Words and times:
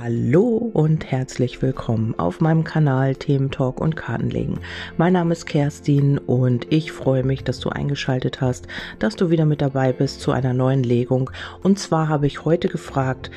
Hallo 0.00 0.70
und 0.74 1.10
herzlich 1.10 1.60
willkommen 1.60 2.14
auf 2.20 2.40
meinem 2.40 2.62
Kanal 2.62 3.16
Themen 3.16 3.50
Talk 3.50 3.80
und 3.80 3.96
Kartenlegen. 3.96 4.60
Mein 4.96 5.14
Name 5.14 5.32
ist 5.32 5.46
Kerstin 5.46 6.18
und 6.18 6.72
ich 6.72 6.92
freue 6.92 7.24
mich, 7.24 7.42
dass 7.42 7.58
du 7.58 7.70
eingeschaltet 7.70 8.40
hast, 8.40 8.68
dass 9.00 9.16
du 9.16 9.30
wieder 9.30 9.44
mit 9.44 9.60
dabei 9.60 9.92
bist 9.92 10.20
zu 10.20 10.30
einer 10.30 10.54
neuen 10.54 10.84
Legung. 10.84 11.30
Und 11.64 11.80
zwar 11.80 12.08
habe 12.08 12.28
ich 12.28 12.44
heute 12.44 12.68
gefragt, 12.68 13.32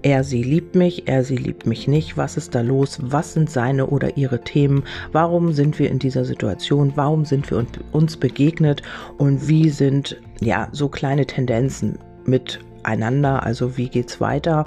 er, 0.00 0.24
sie 0.24 0.42
liebt 0.42 0.76
mich, 0.76 1.08
er, 1.08 1.24
sie 1.24 1.36
liebt 1.36 1.66
mich 1.66 1.88
nicht. 1.88 2.16
Was 2.16 2.38
ist 2.38 2.54
da 2.54 2.62
los? 2.62 2.98
Was 3.02 3.34
sind 3.34 3.50
seine 3.50 3.88
oder 3.88 4.16
ihre 4.16 4.40
Themen? 4.40 4.84
Warum 5.12 5.52
sind 5.52 5.78
wir 5.78 5.90
in 5.90 5.98
dieser 5.98 6.24
Situation? 6.24 6.92
Warum 6.94 7.26
sind 7.26 7.50
wir 7.50 7.66
uns 7.92 8.16
begegnet? 8.16 8.80
Und 9.18 9.46
wie 9.46 9.68
sind 9.68 10.16
ja 10.40 10.68
so 10.72 10.88
kleine 10.88 11.26
Tendenzen 11.26 11.98
mit 12.24 12.60
einander. 12.82 13.42
Also 13.44 13.76
wie 13.76 13.88
geht's 13.88 14.20
weiter? 14.20 14.64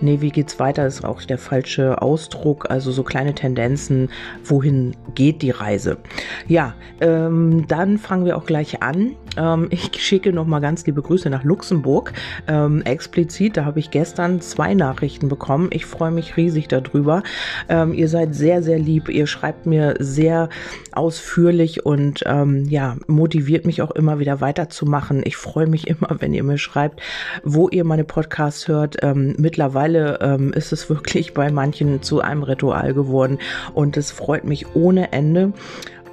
Nee, 0.00 0.20
wie 0.20 0.30
geht's 0.30 0.58
weiter 0.58 0.86
ist 0.86 1.04
auch 1.04 1.22
der 1.22 1.38
falsche 1.38 2.02
Ausdruck. 2.02 2.70
Also 2.70 2.92
so 2.92 3.02
kleine 3.02 3.34
Tendenzen, 3.34 4.10
wohin 4.44 4.96
geht 5.14 5.42
die 5.42 5.50
Reise? 5.50 5.98
Ja, 6.46 6.74
ähm, 7.00 7.66
dann 7.68 7.98
fangen 7.98 8.24
wir 8.24 8.36
auch 8.36 8.46
gleich 8.46 8.82
an. 8.82 9.16
Ähm, 9.36 9.68
ich 9.70 9.90
schicke 10.00 10.32
nochmal 10.32 10.60
ganz 10.60 10.86
liebe 10.86 11.02
Grüße 11.02 11.30
nach 11.30 11.44
Luxemburg. 11.44 12.12
Ähm, 12.46 12.82
explizit, 12.82 13.56
da 13.56 13.64
habe 13.64 13.80
ich 13.80 13.90
gestern 13.90 14.40
zwei 14.40 14.74
Nachrichten 14.74 15.28
bekommen. 15.28 15.68
Ich 15.72 15.86
freue 15.86 16.10
mich 16.10 16.36
riesig 16.36 16.68
darüber. 16.68 17.22
Ähm, 17.68 17.94
ihr 17.94 18.08
seid 18.08 18.34
sehr, 18.34 18.62
sehr 18.62 18.78
lieb. 18.78 19.08
Ihr 19.08 19.26
schreibt 19.26 19.66
mir 19.66 19.94
sehr 19.98 20.48
ausführlich 20.92 21.84
und 21.84 22.22
ähm, 22.26 22.64
ja, 22.68 22.96
motiviert 23.06 23.66
mich 23.66 23.82
auch 23.82 23.90
immer 23.90 24.18
wieder 24.18 24.40
weiterzumachen. 24.40 25.22
Ich 25.24 25.36
freue 25.36 25.66
mich 25.66 25.86
immer, 25.88 26.16
wenn 26.20 26.34
ihr 26.34 26.44
mir 26.44 26.58
schreibt, 26.58 27.00
wo 27.42 27.68
ihr 27.68 27.84
meine 27.84 28.04
Podcasts 28.04 28.68
hört. 28.68 28.96
Ähm, 29.02 29.34
mittlerweile 29.38 30.18
ähm, 30.20 30.52
ist 30.52 30.72
es 30.72 30.88
wirklich 30.88 31.34
bei 31.34 31.50
manchen 31.50 32.02
zu 32.02 32.20
einem 32.20 32.42
Ritual 32.42 32.94
geworden 32.94 33.38
und 33.72 33.96
es 33.96 34.10
freut 34.10 34.44
mich 34.44 34.74
ohne 34.74 35.12
Ende. 35.12 35.52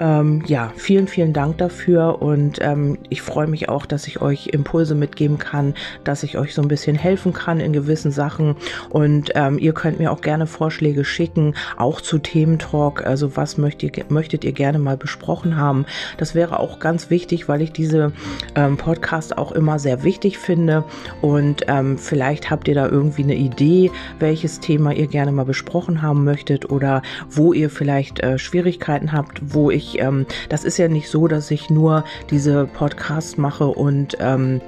Ähm, 0.02 0.41
ja, 0.47 0.73
vielen, 0.77 1.07
vielen 1.07 1.31
Dank 1.31 1.59
dafür 1.59 2.23
und 2.23 2.57
ähm, 2.59 2.97
ich 3.09 3.21
freue 3.21 3.45
mich 3.45 3.69
auch, 3.69 3.85
dass 3.85 4.07
ich 4.07 4.19
euch 4.19 4.47
Impulse 4.47 4.95
mitgeben 4.95 5.38
kann, 5.38 5.75
dass 6.03 6.23
ich 6.23 6.39
euch 6.39 6.55
so 6.55 6.63
ein 6.63 6.67
bisschen 6.67 6.95
helfen 6.95 7.33
kann 7.33 7.59
in 7.59 7.71
gewissen 7.71 8.09
Sachen 8.09 8.55
und 8.89 9.29
ähm, 9.35 9.59
ihr 9.59 9.73
könnt 9.73 9.99
mir 9.99 10.11
auch 10.11 10.22
gerne 10.22 10.47
Vorschläge 10.47 11.05
schicken, 11.05 11.53
auch 11.77 12.02
zu 12.02 12.17
Thementalk, 12.17 13.05
also 13.05 13.38
was 13.38 13.59
möchtet 13.59 13.95
ihr, 13.95 14.05
möchtet 14.09 14.44
ihr 14.44 14.53
gerne 14.53 14.79
mal 14.79 14.97
besprochen 14.97 15.55
haben. 15.55 15.85
Das 16.17 16.33
wäre 16.33 16.59
auch 16.59 16.79
ganz 16.79 17.11
wichtig, 17.11 17.47
weil 17.47 17.61
ich 17.61 17.72
diese 17.72 18.11
ähm, 18.55 18.77
Podcast 18.77 19.38
auch 19.38 19.52
immer 19.52 19.77
sehr 19.77 20.02
wichtig 20.02 20.39
finde 20.39 20.83
und 21.22 21.66
ähm, 21.67 21.99
vielleicht 21.99 22.49
habt 22.49 22.67
ihr 22.67 22.73
da 22.73 22.88
irgendwie 22.88 23.22
eine 23.22 23.35
Idee, 23.35 23.91
welches 24.17 24.61
Thema 24.61 24.94
ihr 24.94 25.05
gerne 25.05 25.31
mal 25.31 25.45
besprochen 25.45 26.02
haben 26.02 26.23
möchtet 26.23 26.72
oder 26.72 27.03
wo 27.29 27.53
ihr 27.53 27.69
vielleicht 27.69 28.19
äh, 28.22 28.39
Schwierigkeiten 28.39 29.11
habt, 29.11 29.39
wo 29.44 29.69
ich 29.69 29.91
ähm, 30.00 30.25
das 30.50 30.64
ist 30.64 30.78
ja 30.78 30.88
nicht 30.88 31.09
so, 31.09 31.28
dass 31.28 31.52
ich 31.52 31.70
nur 31.70 32.03
diese 32.30 32.66
Podcasts 32.66 33.38
mache 33.38 33.67
und 33.67 34.17
ähm, 34.20 34.61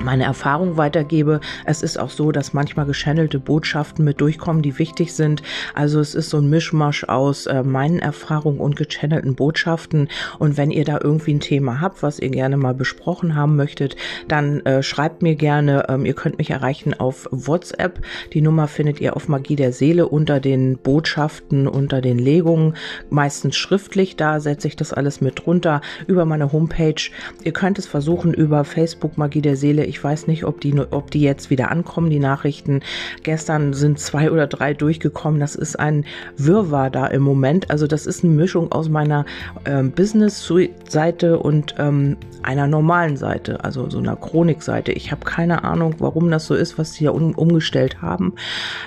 meine 0.00 0.24
Erfahrung 0.24 0.76
weitergebe. 0.76 1.40
Es 1.64 1.82
ist 1.82 1.98
auch 1.98 2.10
so, 2.10 2.32
dass 2.32 2.52
manchmal 2.52 2.86
geschannelte 2.86 3.38
Botschaften 3.38 4.04
mit 4.04 4.20
durchkommen, 4.20 4.62
die 4.62 4.78
wichtig 4.78 5.12
sind. 5.14 5.42
Also 5.74 6.00
es 6.00 6.14
ist 6.14 6.30
so 6.30 6.38
ein 6.38 6.50
Mischmasch 6.50 7.04
aus 7.04 7.46
äh, 7.46 7.62
meinen 7.62 7.98
Erfahrungen 7.98 8.58
und 8.58 8.76
gechannelten 8.76 9.34
Botschaften. 9.34 10.08
Und 10.38 10.56
wenn 10.56 10.70
ihr 10.70 10.84
da 10.84 10.98
irgendwie 11.02 11.34
ein 11.34 11.40
Thema 11.40 11.80
habt, 11.80 12.02
was 12.02 12.18
ihr 12.18 12.30
gerne 12.30 12.56
mal 12.56 12.74
besprochen 12.74 13.34
haben 13.34 13.56
möchtet, 13.56 13.96
dann 14.28 14.60
äh, 14.60 14.82
schreibt 14.82 15.22
mir 15.22 15.34
gerne. 15.34 15.86
Ähm, 15.88 16.06
ihr 16.06 16.14
könnt 16.14 16.38
mich 16.38 16.50
erreichen 16.50 16.94
auf 16.98 17.28
WhatsApp. 17.30 18.00
Die 18.32 18.40
Nummer 18.40 18.68
findet 18.68 19.00
ihr 19.00 19.16
auf 19.16 19.28
Magie 19.28 19.56
der 19.56 19.72
Seele 19.72 20.08
unter 20.08 20.40
den 20.40 20.78
Botschaften, 20.78 21.68
unter 21.68 22.00
den 22.00 22.18
Legungen, 22.18 22.74
meistens 23.10 23.56
schriftlich. 23.56 24.16
Da 24.16 24.40
setze 24.40 24.68
ich 24.68 24.76
das 24.76 24.92
alles 24.92 25.20
mit 25.20 25.44
drunter 25.44 25.80
über 26.06 26.24
meine 26.24 26.52
Homepage. 26.52 27.10
Ihr 27.44 27.52
könnt 27.52 27.78
es 27.78 27.86
versuchen 27.86 28.34
über 28.34 28.64
Facebook 28.64 29.18
Magie 29.18 29.42
der 29.42 29.56
Seele 29.56 29.81
ich 29.84 30.02
weiß 30.02 30.26
nicht, 30.26 30.44
ob 30.44 30.60
die, 30.60 30.78
ob 30.78 31.10
die 31.10 31.20
jetzt 31.20 31.50
wieder 31.50 31.70
ankommen, 31.70 32.10
die 32.10 32.18
Nachrichten. 32.18 32.80
Gestern 33.22 33.72
sind 33.72 33.98
zwei 33.98 34.30
oder 34.30 34.46
drei 34.46 34.74
durchgekommen. 34.74 35.40
Das 35.40 35.54
ist 35.54 35.78
ein 35.78 36.04
Wirrwarr 36.36 36.90
da 36.90 37.06
im 37.06 37.22
Moment. 37.22 37.70
Also 37.70 37.86
das 37.86 38.06
ist 38.06 38.24
eine 38.24 38.32
Mischung 38.32 38.72
aus 38.72 38.88
meiner 38.88 39.24
ähm, 39.64 39.92
Business-Seite 39.92 41.38
und 41.38 41.74
ähm, 41.78 42.16
einer 42.42 42.66
normalen 42.66 43.16
Seite, 43.16 43.64
also 43.64 43.88
so 43.88 43.98
einer 43.98 44.16
Chronik-Seite. 44.16 44.92
Ich 44.92 45.10
habe 45.12 45.24
keine 45.24 45.64
Ahnung, 45.64 45.94
warum 45.98 46.30
das 46.30 46.46
so 46.46 46.54
ist, 46.54 46.78
was 46.78 46.94
sie 46.94 47.04
ja 47.04 47.10
um, 47.10 47.34
umgestellt 47.34 48.02
haben. 48.02 48.34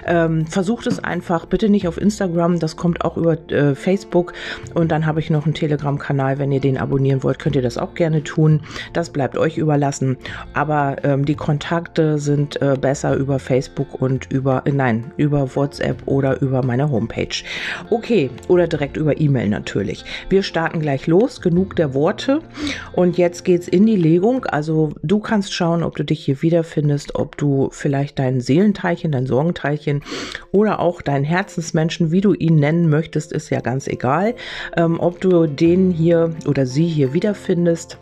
Ähm, 0.05 0.45
versucht 0.45 0.87
es 0.87 1.03
einfach, 1.03 1.45
bitte 1.45 1.69
nicht 1.69 1.87
auf 1.87 1.99
Instagram, 1.99 2.59
das 2.59 2.75
kommt 2.75 3.03
auch 3.03 3.17
über 3.17 3.37
äh, 3.51 3.75
Facebook 3.75 4.33
und 4.73 4.91
dann 4.91 5.05
habe 5.05 5.19
ich 5.19 5.29
noch 5.29 5.45
einen 5.45 5.53
Telegram-Kanal. 5.53 6.37
Wenn 6.37 6.51
ihr 6.51 6.59
den 6.59 6.77
abonnieren 6.77 7.23
wollt, 7.23 7.39
könnt 7.39 7.55
ihr 7.55 7.61
das 7.61 7.77
auch 7.77 7.93
gerne 7.93 8.23
tun. 8.23 8.61
Das 8.93 9.09
bleibt 9.09 9.37
euch 9.37 9.57
überlassen. 9.57 10.17
Aber 10.53 10.84
ähm, 11.03 11.25
die 11.25 11.35
Kontakte 11.35 12.17
sind 12.17 12.61
äh, 12.61 12.75
besser 12.79 13.15
über 13.15 13.39
Facebook 13.39 14.01
und 14.01 14.31
über, 14.31 14.63
äh, 14.65 14.71
nein, 14.71 15.11
über 15.17 15.55
WhatsApp 15.55 16.01
oder 16.05 16.41
über 16.41 16.63
meine 16.63 16.89
Homepage. 16.89 17.43
Okay, 17.89 18.29
oder 18.47 18.67
direkt 18.67 18.97
über 18.97 19.19
E-Mail 19.19 19.49
natürlich. 19.49 20.05
Wir 20.29 20.43
starten 20.43 20.79
gleich 20.79 21.07
los, 21.07 21.41
genug 21.41 21.75
der 21.75 21.93
Worte. 21.93 22.41
Und 22.93 23.17
jetzt 23.17 23.45
geht's 23.45 23.67
in 23.67 23.85
die 23.85 23.95
Legung. 23.95 24.45
Also 24.45 24.93
du 25.03 25.19
kannst 25.19 25.53
schauen, 25.53 25.83
ob 25.83 25.95
du 25.95 26.03
dich 26.03 26.23
hier 26.23 26.41
wiederfindest, 26.41 27.15
ob 27.15 27.37
du 27.37 27.69
vielleicht 27.71 28.19
dein 28.19 28.41
Seelenteilchen, 28.41 29.11
dein 29.11 29.25
Sorgenteilchen 29.25 30.01
oder 30.51 30.79
auch 30.79 31.01
deinen 31.01 31.25
Herzensmenschen, 31.25 32.11
wie 32.11 32.21
du 32.21 32.33
ihn 32.33 32.55
nennen 32.55 32.89
möchtest, 32.89 33.31
ist 33.31 33.49
ja 33.49 33.61
ganz 33.61 33.87
egal. 33.87 34.35
Ähm, 34.77 34.99
ob 34.99 35.21
du 35.21 35.47
den 35.47 35.91
hier 35.91 36.31
oder 36.45 36.65
sie 36.65 36.87
hier 36.87 37.13
wiederfindest. 37.13 37.97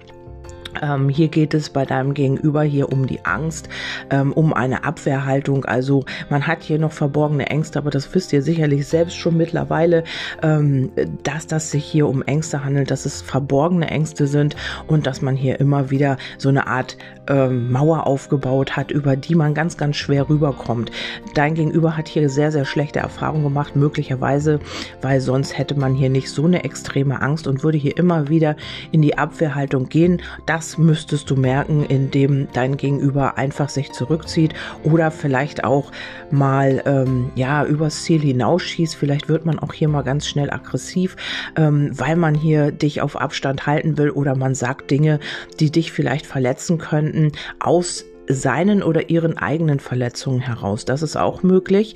Ähm, 0.82 1.10
hier 1.10 1.28
geht 1.28 1.54
es 1.54 1.70
bei 1.70 1.86
deinem 1.86 2.14
Gegenüber 2.14 2.64
hier 2.64 2.92
um 2.92 3.08
die 3.08 3.26
Angst, 3.26 3.70
ähm, 4.10 4.34
um 4.34 4.54
eine 4.54 4.84
Abwehrhaltung. 4.84 5.66
Also 5.66 6.06
man 6.30 6.48
hat 6.48 6.64
hier 6.64 6.80
noch 6.80 6.92
verborgene 6.92 7.48
Ängste, 7.48 7.80
aber 7.80 7.90
das 7.90 8.14
wisst 8.14 8.34
ihr 8.34 8.42
sicherlich 8.42 8.88
selbst 8.88 9.16
schon 9.16 9.38
mittlerweile, 9.38 10.04
ähm, 10.42 10.92
dass 11.24 11.48
das 11.48 11.72
sich 11.72 11.86
hier 11.86 12.08
um 12.08 12.22
Ängste 12.22 12.64
handelt, 12.64 12.92
dass 12.92 13.06
es 13.06 13.22
verborgene 13.22 13.90
Ängste 13.90 14.28
sind 14.28 14.56
und 14.88 15.08
dass 15.08 15.22
man 15.22 15.36
hier 15.36 15.60
immer 15.60 15.90
wieder 15.90 16.18
so 16.38 16.50
eine 16.50 16.68
Art 16.68 16.98
ähm, 17.28 17.72
Mauer 17.72 18.06
aufgebaut 18.08 18.76
hat, 18.76 18.92
über 18.92 19.16
die 19.16 19.36
man 19.36 19.54
ganz, 19.54 19.78
ganz 19.78 19.96
schwer 19.96 20.30
rüberkommt. 20.30 20.92
Dein 21.34 21.56
Gegenüber 21.56 21.98
hat 21.98 22.08
hier 22.08 22.30
sehr, 22.30 22.52
sehr 22.52 22.66
schlechte 22.66 23.00
Erfahrungen 23.00 23.44
gemacht, 23.44 23.76
möglicherweise, 23.76 24.60
weil 25.02 25.22
sonst 25.22 25.58
hätte 25.58 25.76
man 25.76 25.94
hier 25.94 26.10
nicht 26.10 26.30
so 26.30 26.46
eine 26.46 26.64
extreme 26.64 27.22
Angst 27.22 27.48
und 27.48 27.64
würde 27.64 27.78
hier 27.78 27.98
immer 27.98 28.30
wieder 28.30 28.56
in 28.92 29.02
die 29.02 29.18
Abwehrhaltung 29.18 29.90
gehen. 29.90 30.22
Das 30.46 30.78
müsstest 30.78 31.30
du 31.30 31.36
merken, 31.36 31.86
indem 31.86 32.48
dein 32.54 32.78
Gegenüber 32.78 33.38
einfach 33.38 33.70
sich 33.70 33.92
zurückzieht 33.92 34.54
oder 34.84 35.12
vielleicht 35.12 35.64
auch 35.64 35.92
mal 36.32 36.82
ähm, 36.86 37.32
ja 37.36 37.66
übers 37.66 38.04
Ziel 38.04 38.22
hinausschießt. 38.22 38.96
Vielleicht 38.96 39.30
wird 39.30 39.46
man 39.46 39.60
auch 39.60 39.74
hier 39.74 39.88
mal 39.88 40.04
ganz 40.04 40.28
schnell 40.28 40.52
aggressiv, 40.52 41.16
ähm, 41.56 41.92
weil 41.94 42.16
man 42.16 42.36
hier 42.36 42.72
dich 42.72 43.02
auf 43.02 43.20
Abstand 43.20 43.66
halten 43.66 43.98
will 43.98 44.10
oder 44.10 44.36
man 44.36 44.56
sagt 44.56 44.92
Dinge, 44.92 45.20
die 45.60 45.72
dich 45.72 45.92
vielleicht 45.92 46.26
verletzen 46.26 46.78
könnten 47.14 47.32
aus 47.60 48.06
seinen 48.28 48.84
oder 48.84 49.10
ihren 49.10 49.38
eigenen 49.38 49.80
Verletzungen 49.80 50.42
heraus. 50.42 50.86
Das 50.86 51.02
ist 51.02 51.16
auch 51.16 51.44
möglich. 51.44 51.96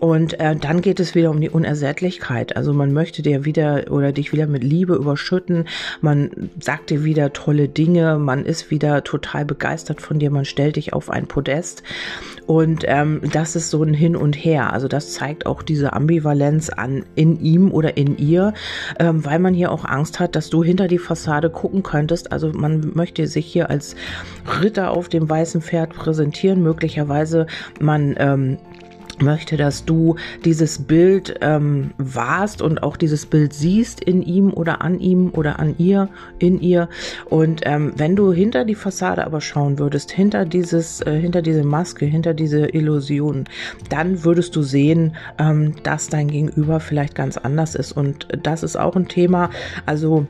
Und 0.00 0.38
äh, 0.38 0.54
dann 0.54 0.80
geht 0.80 1.00
es 1.00 1.14
wieder 1.14 1.30
um 1.30 1.40
die 1.40 1.50
Unersättlichkeit. 1.50 2.56
Also 2.56 2.72
man 2.72 2.92
möchte 2.92 3.22
dir 3.22 3.44
wieder 3.44 3.90
oder 3.90 4.12
dich 4.12 4.32
wieder 4.32 4.46
mit 4.46 4.62
Liebe 4.62 4.94
überschütten. 4.94 5.66
Man 6.00 6.50
sagt 6.60 6.90
dir 6.90 7.04
wieder 7.04 7.32
tolle 7.32 7.68
Dinge. 7.68 8.18
Man 8.18 8.44
ist 8.44 8.70
wieder 8.70 9.02
total 9.02 9.44
begeistert 9.44 10.00
von 10.00 10.18
dir. 10.18 10.30
Man 10.30 10.44
stellt 10.44 10.76
dich 10.76 10.92
auf 10.92 11.10
ein 11.10 11.26
Podest. 11.26 11.82
Und 12.46 12.84
ähm, 12.86 13.20
das 13.32 13.56
ist 13.56 13.70
so 13.70 13.82
ein 13.82 13.92
Hin 13.92 14.16
und 14.16 14.34
Her. 14.34 14.72
Also 14.72 14.88
das 14.88 15.12
zeigt 15.12 15.46
auch 15.46 15.62
diese 15.62 15.92
Ambivalenz 15.92 16.70
an 16.70 17.04
in 17.14 17.40
ihm 17.40 17.70
oder 17.72 17.96
in 17.96 18.16
ihr, 18.16 18.54
ähm, 18.98 19.24
weil 19.24 19.38
man 19.38 19.52
hier 19.52 19.72
auch 19.72 19.84
Angst 19.84 20.20
hat, 20.20 20.34
dass 20.34 20.48
du 20.48 20.62
hinter 20.64 20.88
die 20.88 20.98
Fassade 20.98 21.50
gucken 21.50 21.82
könntest. 21.82 22.32
Also 22.32 22.52
man 22.52 22.92
möchte 22.94 23.26
sich 23.26 23.46
hier 23.46 23.68
als 23.68 23.96
Ritter 24.62 24.92
auf 24.92 25.08
dem 25.08 25.28
weißen 25.28 25.60
Pferd 25.68 25.94
präsentieren. 25.94 26.62
Möglicherweise 26.62 27.46
man 27.80 28.14
ähm, 28.18 28.58
möchte, 29.22 29.56
dass 29.56 29.84
du 29.84 30.16
dieses 30.44 30.78
Bild 30.78 31.36
ähm, 31.40 31.90
wahrst 31.98 32.62
und 32.62 32.82
auch 32.82 32.96
dieses 32.96 33.26
Bild 33.26 33.52
siehst 33.52 34.02
in 34.02 34.22
ihm 34.22 34.52
oder 34.52 34.82
an 34.82 35.00
ihm 35.00 35.30
oder 35.32 35.58
an 35.58 35.74
ihr, 35.78 36.08
in 36.38 36.60
ihr. 36.60 36.88
Und 37.26 37.62
ähm, 37.64 37.92
wenn 37.96 38.16
du 38.16 38.32
hinter 38.32 38.64
die 38.64 38.74
Fassade 38.74 39.24
aber 39.24 39.40
schauen 39.40 39.78
würdest, 39.78 40.10
hinter 40.10 40.44
dieses, 40.44 41.00
äh, 41.00 41.18
hinter 41.18 41.42
diese 41.42 41.64
Maske, 41.64 42.06
hinter 42.06 42.34
diese 42.34 42.66
Illusion, 42.68 43.44
dann 43.88 44.24
würdest 44.24 44.54
du 44.56 44.62
sehen, 44.62 45.16
ähm, 45.38 45.74
dass 45.82 46.08
dein 46.08 46.28
Gegenüber 46.28 46.80
vielleicht 46.80 47.14
ganz 47.14 47.36
anders 47.36 47.74
ist. 47.74 47.92
Und 47.92 48.28
das 48.42 48.62
ist 48.62 48.76
auch 48.76 48.96
ein 48.96 49.08
Thema. 49.08 49.50
Also 49.86 50.26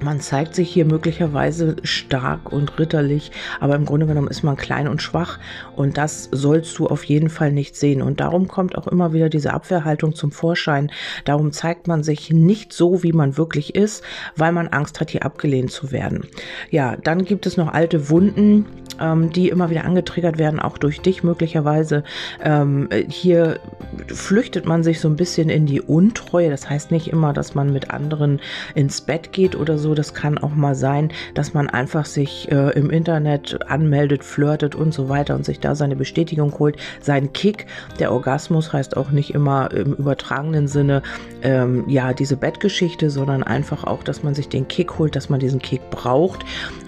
man 0.00 0.20
zeigt 0.20 0.54
sich 0.54 0.70
hier 0.70 0.84
möglicherweise 0.84 1.76
stark 1.82 2.52
und 2.52 2.78
ritterlich, 2.78 3.30
aber 3.60 3.74
im 3.74 3.84
Grunde 3.84 4.06
genommen 4.06 4.28
ist 4.28 4.42
man 4.42 4.56
klein 4.56 4.88
und 4.88 5.02
schwach 5.02 5.38
und 5.74 5.96
das 5.96 6.28
sollst 6.32 6.78
du 6.78 6.86
auf 6.86 7.04
jeden 7.04 7.28
Fall 7.28 7.52
nicht 7.52 7.76
sehen. 7.76 8.02
Und 8.02 8.20
darum 8.20 8.48
kommt 8.48 8.76
auch 8.76 8.86
immer 8.86 9.12
wieder 9.12 9.28
diese 9.28 9.52
Abwehrhaltung 9.52 10.14
zum 10.14 10.32
Vorschein. 10.32 10.90
Darum 11.24 11.52
zeigt 11.52 11.88
man 11.88 12.02
sich 12.02 12.30
nicht 12.30 12.72
so, 12.72 13.02
wie 13.02 13.12
man 13.12 13.36
wirklich 13.36 13.74
ist, 13.74 14.04
weil 14.36 14.52
man 14.52 14.68
Angst 14.68 15.00
hat, 15.00 15.10
hier 15.10 15.24
abgelehnt 15.24 15.70
zu 15.70 15.92
werden. 15.92 16.26
Ja, 16.70 16.96
dann 16.96 17.24
gibt 17.24 17.46
es 17.46 17.56
noch 17.56 17.72
alte 17.72 18.10
Wunden, 18.10 18.66
ähm, 19.00 19.30
die 19.30 19.48
immer 19.48 19.70
wieder 19.70 19.84
angetriggert 19.84 20.38
werden, 20.38 20.60
auch 20.60 20.78
durch 20.78 21.00
dich 21.00 21.22
möglicherweise. 21.22 22.04
Ähm, 22.42 22.88
hier 23.08 23.60
flüchtet 24.08 24.66
man 24.66 24.82
sich 24.82 25.00
so 25.00 25.08
ein 25.08 25.16
bisschen 25.16 25.48
in 25.48 25.66
die 25.66 25.80
Untreue. 25.80 26.50
Das 26.50 26.68
heißt 26.68 26.90
nicht 26.90 27.08
immer, 27.08 27.32
dass 27.32 27.54
man 27.54 27.72
mit 27.72 27.90
anderen 27.90 28.40
ins 28.74 29.00
Bett 29.00 29.32
geht 29.32 29.56
oder 29.56 29.78
so. 29.78 29.85
Das 29.94 30.14
kann 30.14 30.38
auch 30.38 30.54
mal 30.54 30.74
sein, 30.74 31.12
dass 31.34 31.54
man 31.54 31.68
einfach 31.68 32.04
sich 32.04 32.50
äh, 32.50 32.70
im 32.78 32.90
Internet 32.90 33.58
anmeldet, 33.68 34.24
flirtet 34.24 34.74
und 34.74 34.92
so 34.92 35.08
weiter 35.08 35.34
und 35.34 35.44
sich 35.44 35.60
da 35.60 35.74
seine 35.74 35.96
Bestätigung 35.96 36.58
holt, 36.58 36.76
seinen 37.00 37.32
Kick. 37.32 37.66
Der 37.98 38.12
Orgasmus 38.12 38.72
heißt 38.72 38.96
auch 38.96 39.10
nicht 39.10 39.34
immer 39.34 39.70
im 39.72 39.94
übertragenen 39.94 40.68
Sinne, 40.68 41.02
ähm, 41.42 41.84
ja, 41.88 42.12
diese 42.12 42.36
Bettgeschichte, 42.36 43.10
sondern 43.10 43.42
einfach 43.42 43.84
auch, 43.84 44.02
dass 44.02 44.22
man 44.22 44.34
sich 44.34 44.48
den 44.48 44.68
Kick 44.68 44.98
holt, 44.98 45.16
dass 45.16 45.28
man 45.28 45.40
diesen 45.40 45.60
Kick 45.60 45.90
braucht 45.90 46.44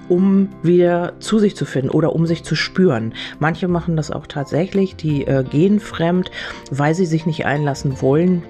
um 0.08 0.48
wieder 0.62 1.12
zu 1.20 1.38
sich 1.38 1.54
zu 1.54 1.66
finden 1.66 1.90
oder 1.90 2.14
um 2.14 2.26
sich 2.26 2.42
zu 2.42 2.54
spüren. 2.54 3.12
Manche 3.40 3.68
machen 3.68 3.94
das 3.94 4.10
auch 4.10 4.26
tatsächlich, 4.26 4.96
die 4.96 5.26
äh, 5.26 5.44
gehen 5.44 5.80
fremd, 5.80 6.30
weil 6.70 6.94
sie 6.94 7.04
sich 7.06 7.26
nicht 7.26 7.44
einlassen 7.44 8.00
wollen 8.00 8.42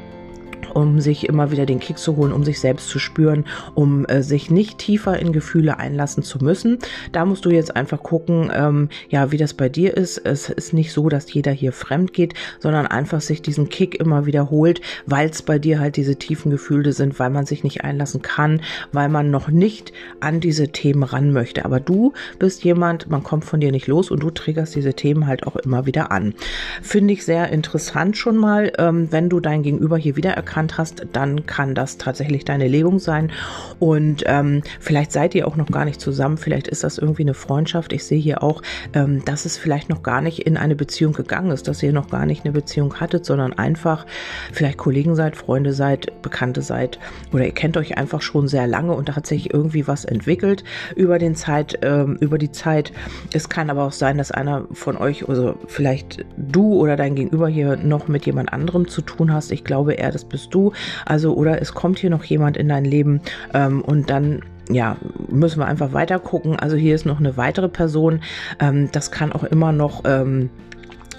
um 0.75 1.01
sich 1.01 1.29
immer 1.29 1.51
wieder 1.51 1.67
den 1.67 1.81
Kick 1.81 1.99
zu 1.99 2.17
holen, 2.17 2.33
um 2.33 2.45
sich 2.45 2.61
selbst 2.61 2.89
zu 2.89 2.99
spüren, 2.99 3.45
um 3.75 4.05
äh, 4.07 4.23
sich 4.23 4.51
nicht 4.51 4.79
tiefer 4.79 5.19
in 5.19 5.33
Gefühle 5.33 5.79
einlassen 5.79 6.23
zu 6.23 6.39
müssen. 6.43 6.79
Da 7.13 7.25
musst 7.25 7.45
du 7.45 7.51
jetzt 7.51 7.77
einfach 7.77 8.03
gucken, 8.03 8.51
ähm, 8.55 8.89
ja, 9.09 9.31
wie 9.33 9.37
das 9.37 9.55
bei 9.55 9.69
dir 9.69 9.97
ist. 9.97 10.19
Es 10.19 10.49
ist 10.49 10.73
nicht 10.73 10.93
so, 10.93 11.09
dass 11.09 11.33
jeder 11.33 11.53
hier 11.53 11.73
fremd 11.73 12.13
geht, 12.13 12.35
sondern 12.59 12.87
einfach 12.87 13.21
sich 13.21 13.43
diesen 13.43 13.69
Kick 13.69 13.99
immer 14.01 14.27
wiederholt, 14.27 14.81
weil 15.07 15.29
es 15.29 15.43
bei 15.43 15.59
dir 15.59 15.81
halt 15.81 15.97
diese 15.97 16.17
tiefen 16.17 16.51
Gefühle 16.51 16.93
sind, 16.93 17.19
weil 17.19 17.31
man 17.31 17.47
sich 17.47 17.65
nicht 17.65 17.85
einlassen 17.85 18.23
kann, 18.23 18.63
weil 18.93 19.09
man 19.09 19.31
noch 19.31 19.49
nicht 19.49 19.93
an 20.21 20.41
diese 20.41 20.69
Themen 20.69 21.03
ran 21.03 21.33
möchte. 21.33 21.65
Aber 21.65 21.81
du 21.81 22.13
bist 22.39 22.65
jemand, 22.65 23.09
man 23.09 23.23
kommt 23.23 23.45
von 23.45 23.61
dir 23.61 23.73
nicht 23.73 23.87
los 23.87 24.11
und 24.11 24.23
du 24.23 24.31
triggerst 24.31 24.75
diese 24.75 24.95
Themen 24.95 25.27
halt 25.27 25.47
auch 25.47 25.57
immer 25.57 25.87
wieder 25.87 26.11
an. 26.11 26.35
Finde 26.83 27.15
ich 27.15 27.25
sehr 27.25 27.51
interessant 27.51 28.17
schon 28.17 28.37
mal, 28.37 28.73
ähm, 28.79 29.09
wenn 29.11 29.29
du 29.29 29.41
dein 29.41 29.63
Gegenüber 29.63 29.97
hier 29.97 30.17
wieder 30.17 30.31
erkannt 30.59 30.79
hast, 30.79 31.07
dann 31.13 31.47
kann 31.47 31.77
das 31.77 31.99
tatsächlich 31.99 32.45
deine 32.45 32.67
Legung 32.67 32.99
sein. 32.99 33.31
Und 33.79 34.25
ähm, 34.27 34.63
vielleicht 34.81 35.13
seid 35.13 35.35
ihr 35.37 35.47
auch 35.47 35.55
noch 35.55 35.69
gar 35.69 35.85
nicht 35.85 36.01
zusammen, 36.01 36.37
vielleicht 36.37 36.67
ist 36.67 36.83
das 36.83 36.99
irgendwie 36.99 37.23
eine 37.23 37.35
Freundschaft. 37.35 37.93
Ich 37.93 38.05
sehe 38.05 38.19
hier 38.19 38.43
auch, 38.43 38.63
ähm, 38.93 39.25
dass 39.25 39.45
es 39.45 39.57
vielleicht 39.57 39.89
noch 39.89 40.03
gar 40.03 40.21
nicht 40.21 40.41
in 40.41 40.57
eine 40.57 40.75
Beziehung 40.75 41.13
gegangen 41.13 41.53
ist, 41.53 41.69
dass 41.69 41.83
ihr 41.83 41.93
noch 41.93 42.11
gar 42.11 42.27
nicht 42.27 42.45
eine 42.45 42.53
Beziehung 42.53 42.95
hattet, 42.97 43.25
sondern 43.25 43.53
einfach 43.53 44.05
vielleicht 44.53 44.79
Kollegen 44.79 45.15
seid, 45.15 45.37
Freunde 45.37 45.73
seid, 45.73 46.23
Bekannte 46.23 46.63
seid 46.63 46.99
oder 47.33 47.47
ihr 47.47 47.53
kennt 47.53 47.77
euch 47.77 47.97
einfach 47.97 48.23
schon 48.23 48.49
sehr 48.49 48.67
lange 48.67 48.95
und 48.95 49.09
da 49.09 49.15
hat 49.15 49.27
sich 49.27 49.55
irgendwie 49.55 49.87
was 49.87 50.05
entwickelt 50.05 50.65
über 50.97 51.21
den 51.21 51.37
Zeit, 51.37 51.79
ähm, 51.83 52.17
über 52.21 52.39
die 52.39 52.51
Zeit. 52.51 52.93
Es 53.33 53.49
kann 53.49 53.71
aber 53.71 53.85
auch 53.85 53.93
sein, 53.93 54.19
dass 54.19 54.33
einer 54.33 54.65
von 54.73 54.97
euch, 54.97 55.29
also 55.29 55.55
vielleicht 55.69 56.25
du 56.37 56.75
oder 56.75 56.97
dein 56.97 57.15
Gegenüber 57.15 57.49
hier 57.49 57.77
noch 57.77 58.09
mit 58.09 58.27
jemand 58.27 58.53
anderem 58.53 58.89
zu 58.89 59.03
tun 59.03 59.33
hast. 59.33 59.53
Ich 59.53 59.63
glaube 59.63 59.93
eher, 59.93 60.11
das 60.11 60.25
bist 60.25 60.48
du. 60.51 60.73
Also, 61.05 61.35
oder 61.35 61.61
es 61.61 61.75
kommt 61.75 61.99
hier 61.99 62.11
noch 62.11 62.25
jemand 62.25 62.57
in 62.57 62.69
dein 62.69 62.85
Leben 62.85 63.21
ähm, 63.55 63.83
und 63.83 64.11
dann 64.11 64.43
ja, 64.71 64.97
müssen 65.29 65.61
wir 65.61 65.67
einfach 65.67 65.93
weiter 65.93 66.19
gucken. 66.19 66.57
Also 66.57 66.77
hier 66.77 66.95
ist 66.95 67.07
noch 67.07 67.19
eine 67.19 67.37
weitere 67.37 67.69
Person. 67.69 68.21
Ähm, 68.61 68.91
das 68.93 69.11
kann 69.11 69.33
auch 69.33 69.45
immer 69.45 69.73
noch. 69.73 70.03
Ähm, 70.05 70.51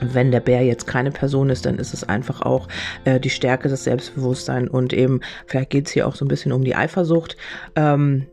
wenn 0.01 0.31
der 0.31 0.39
Bär 0.39 0.63
jetzt 0.63 0.87
keine 0.87 1.11
Person 1.11 1.49
ist, 1.49 1.65
dann 1.65 1.77
ist 1.77 1.93
es 1.93 2.07
einfach 2.07 2.41
auch 2.41 2.69
äh, 3.03 3.19
die 3.19 3.29
Stärke, 3.29 3.67
das 3.67 3.83
Selbstbewusstsein 3.83 4.69
und 4.69 4.93
eben, 4.93 5.19
vielleicht 5.45 5.71
geht 5.71 5.87
es 5.87 5.91
hier 5.91 6.07
auch 6.07 6.15
so 6.15 6.23
ein 6.23 6.29
bisschen 6.29 6.53
um 6.53 6.63
die 6.63 6.75
Eifersucht. 6.75 7.35
Ähm, 7.75 8.25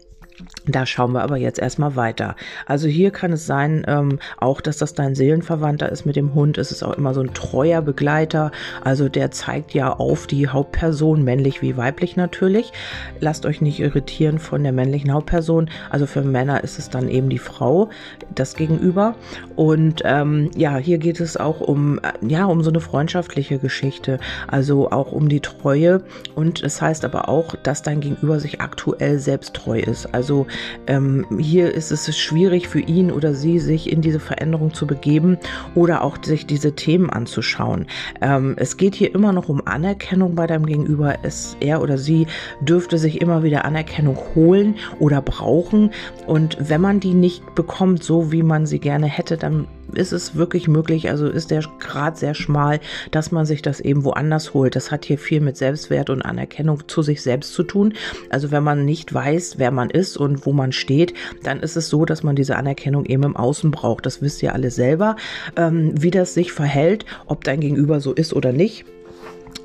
da 0.66 0.84
schauen 0.84 1.12
wir 1.12 1.22
aber 1.22 1.36
jetzt 1.36 1.58
erstmal 1.58 1.94
weiter. 1.94 2.34
Also 2.66 2.88
hier 2.88 3.12
kann 3.12 3.32
es 3.32 3.46
sein, 3.46 3.84
ähm, 3.86 4.18
auch 4.38 4.60
dass 4.60 4.78
das 4.78 4.94
dein 4.94 5.14
Seelenverwandter 5.14 5.90
ist 5.90 6.06
mit 6.06 6.16
dem 6.16 6.34
Hund. 6.34 6.58
Es 6.58 6.72
ist 6.72 6.82
auch 6.82 6.96
immer 6.96 7.14
so 7.14 7.20
ein 7.20 7.34
treuer 7.34 7.82
Begleiter. 7.82 8.50
Also 8.82 9.08
der 9.08 9.30
zeigt 9.30 9.74
ja 9.74 9.92
auf 9.92 10.26
die 10.26 10.48
Hauptperson, 10.48 11.22
männlich 11.22 11.62
wie 11.62 11.76
weiblich 11.76 12.16
natürlich. 12.16 12.72
Lasst 13.20 13.46
euch 13.46 13.60
nicht 13.60 13.78
irritieren 13.78 14.38
von 14.38 14.62
der 14.62 14.72
männlichen 14.72 15.12
Hauptperson. 15.12 15.70
Also 15.90 16.06
für 16.06 16.22
Männer 16.22 16.64
ist 16.64 16.78
es 16.78 16.90
dann 16.90 17.08
eben 17.08 17.28
die 17.28 17.38
Frau, 17.38 17.88
das 18.34 18.56
Gegenüber. 18.56 19.14
Und 19.54 20.02
ähm, 20.04 20.50
ja, 20.56 20.76
hier 20.78 20.98
geht 20.98 21.20
es 21.20 21.36
auch 21.36 21.60
um, 21.60 21.98
äh, 21.98 22.12
ja, 22.26 22.46
um 22.46 22.62
so 22.62 22.70
eine 22.70 22.80
freundschaftliche 22.80 23.58
Geschichte. 23.58 24.18
Also 24.48 24.90
auch 24.90 25.12
um 25.12 25.28
die 25.28 25.40
Treue. 25.40 26.02
Und 26.34 26.62
es 26.62 26.82
heißt 26.82 27.04
aber 27.04 27.28
auch, 27.28 27.54
dass 27.54 27.82
dein 27.82 28.00
Gegenüber 28.00 28.40
sich 28.40 28.60
aktuell 28.60 29.20
selbst 29.20 29.54
treu 29.54 29.78
ist. 29.78 30.12
Also 30.12 30.46
ähm, 30.86 31.26
hier 31.38 31.72
ist 31.74 31.90
es 31.90 32.16
schwierig 32.16 32.68
für 32.68 32.80
ihn 32.80 33.10
oder 33.10 33.34
sie, 33.34 33.58
sich 33.58 33.90
in 33.90 34.00
diese 34.00 34.20
Veränderung 34.20 34.74
zu 34.74 34.86
begeben 34.86 35.38
oder 35.74 36.02
auch 36.02 36.18
sich 36.22 36.46
diese 36.46 36.74
Themen 36.74 37.10
anzuschauen. 37.10 37.86
Ähm, 38.20 38.54
es 38.58 38.76
geht 38.76 38.94
hier 38.94 39.14
immer 39.14 39.32
noch 39.32 39.48
um 39.48 39.66
Anerkennung 39.66 40.34
bei 40.34 40.46
deinem 40.46 40.66
Gegenüber. 40.66 41.16
Es, 41.22 41.56
er 41.60 41.82
oder 41.82 41.98
sie 41.98 42.26
dürfte 42.60 42.98
sich 42.98 43.20
immer 43.20 43.42
wieder 43.42 43.64
Anerkennung 43.64 44.18
holen 44.34 44.76
oder 44.98 45.20
brauchen. 45.22 45.90
Und 46.26 46.56
wenn 46.60 46.80
man 46.80 47.00
die 47.00 47.14
nicht 47.14 47.54
bekommt, 47.54 48.02
so 48.02 48.32
wie 48.32 48.42
man 48.42 48.66
sie 48.66 48.78
gerne 48.78 49.06
hätte, 49.06 49.36
dann 49.36 49.66
ist 49.94 50.12
es 50.12 50.34
wirklich 50.36 50.68
möglich, 50.68 51.08
also 51.10 51.26
ist 51.26 51.50
der 51.50 51.62
Grad 51.78 52.18
sehr 52.18 52.34
schmal, 52.34 52.80
dass 53.10 53.32
man 53.32 53.46
sich 53.46 53.62
das 53.62 53.80
eben 53.80 54.04
woanders 54.04 54.54
holt. 54.54 54.76
Das 54.76 54.90
hat 54.90 55.04
hier 55.04 55.18
viel 55.18 55.40
mit 55.40 55.56
Selbstwert 55.56 56.10
und 56.10 56.22
Anerkennung 56.22 56.86
zu 56.88 57.02
sich 57.02 57.22
selbst 57.22 57.54
zu 57.54 57.62
tun. 57.62 57.94
Also 58.30 58.50
wenn 58.50 58.62
man 58.62 58.84
nicht 58.84 59.12
weiß, 59.12 59.58
wer 59.58 59.70
man 59.70 59.90
ist 59.90 60.16
und 60.16 60.46
wo 60.46 60.52
man 60.52 60.72
steht, 60.72 61.14
dann 61.42 61.60
ist 61.60 61.76
es 61.76 61.88
so, 61.88 62.04
dass 62.04 62.22
man 62.22 62.36
diese 62.36 62.56
Anerkennung 62.56 63.04
eben 63.06 63.22
im 63.22 63.36
Außen 63.36 63.70
braucht. 63.70 64.06
Das 64.06 64.22
wisst 64.22 64.42
ihr 64.42 64.54
alle 64.54 64.70
selber, 64.70 65.16
ähm, 65.56 65.92
wie 66.00 66.10
das 66.10 66.34
sich 66.34 66.52
verhält, 66.52 67.04
ob 67.26 67.44
dein 67.44 67.60
Gegenüber 67.60 68.00
so 68.00 68.12
ist 68.12 68.32
oder 68.32 68.52
nicht 68.52 68.84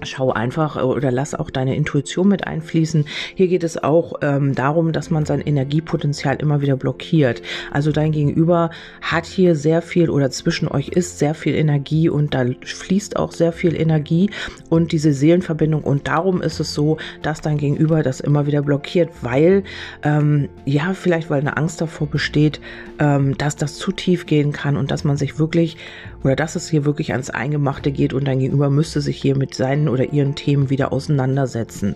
Schau 0.03 0.31
einfach 0.31 0.77
äh, 0.77 0.81
oder 0.81 1.11
lass 1.11 1.35
auch 1.35 1.49
deine 1.49 1.75
Intuition 1.75 2.27
mit 2.27 2.47
einfließen. 2.47 3.05
Hier 3.35 3.47
geht 3.47 3.63
es 3.63 3.81
auch 3.81 4.13
ähm, 4.21 4.55
darum, 4.55 4.91
dass 4.91 5.09
man 5.09 5.25
sein 5.25 5.41
Energiepotenzial 5.41 6.37
immer 6.37 6.61
wieder 6.61 6.75
blockiert. 6.75 7.41
Also 7.71 7.91
dein 7.91 8.11
Gegenüber 8.11 8.71
hat 9.01 9.25
hier 9.25 9.55
sehr 9.55 9.81
viel 9.81 10.09
oder 10.09 10.31
zwischen 10.31 10.67
euch 10.67 10.89
ist 10.89 11.19
sehr 11.19 11.33
viel 11.35 11.55
Energie 11.55 12.09
und 12.09 12.33
da 12.33 12.45
fließt 12.63 13.17
auch 13.17 13.31
sehr 13.31 13.51
viel 13.51 13.75
Energie 13.75 14.29
und 14.69 14.91
diese 14.91 15.13
Seelenverbindung. 15.13 15.83
Und 15.83 16.07
darum 16.07 16.41
ist 16.41 16.59
es 16.59 16.73
so, 16.73 16.97
dass 17.21 17.41
dein 17.41 17.57
Gegenüber 17.57 18.03
das 18.03 18.19
immer 18.19 18.47
wieder 18.47 18.61
blockiert, 18.61 19.09
weil, 19.21 19.63
ähm, 20.03 20.49
ja, 20.65 20.93
vielleicht 20.93 21.29
weil 21.29 21.41
eine 21.41 21.57
Angst 21.57 21.81
davor 21.81 22.07
besteht, 22.07 22.59
ähm, 22.99 23.37
dass 23.37 23.55
das 23.55 23.77
zu 23.77 23.91
tief 23.91 24.25
gehen 24.25 24.51
kann 24.51 24.77
und 24.77 24.91
dass 24.91 25.03
man 25.03 25.17
sich 25.17 25.39
wirklich 25.39 25.77
oder 26.23 26.35
dass 26.35 26.55
es 26.55 26.69
hier 26.69 26.85
wirklich 26.85 27.11
ans 27.11 27.29
Eingemachte 27.29 27.91
geht 27.91 28.13
und 28.13 28.25
dein 28.25 28.39
Gegenüber 28.39 28.69
müsste 28.69 29.01
sich 29.01 29.19
hier 29.19 29.35
mit 29.35 29.55
seinen 29.55 29.80
oder 29.87 30.11
ihren 30.13 30.35
Themen 30.35 30.69
wieder 30.69 30.91
auseinandersetzen. 30.91 31.95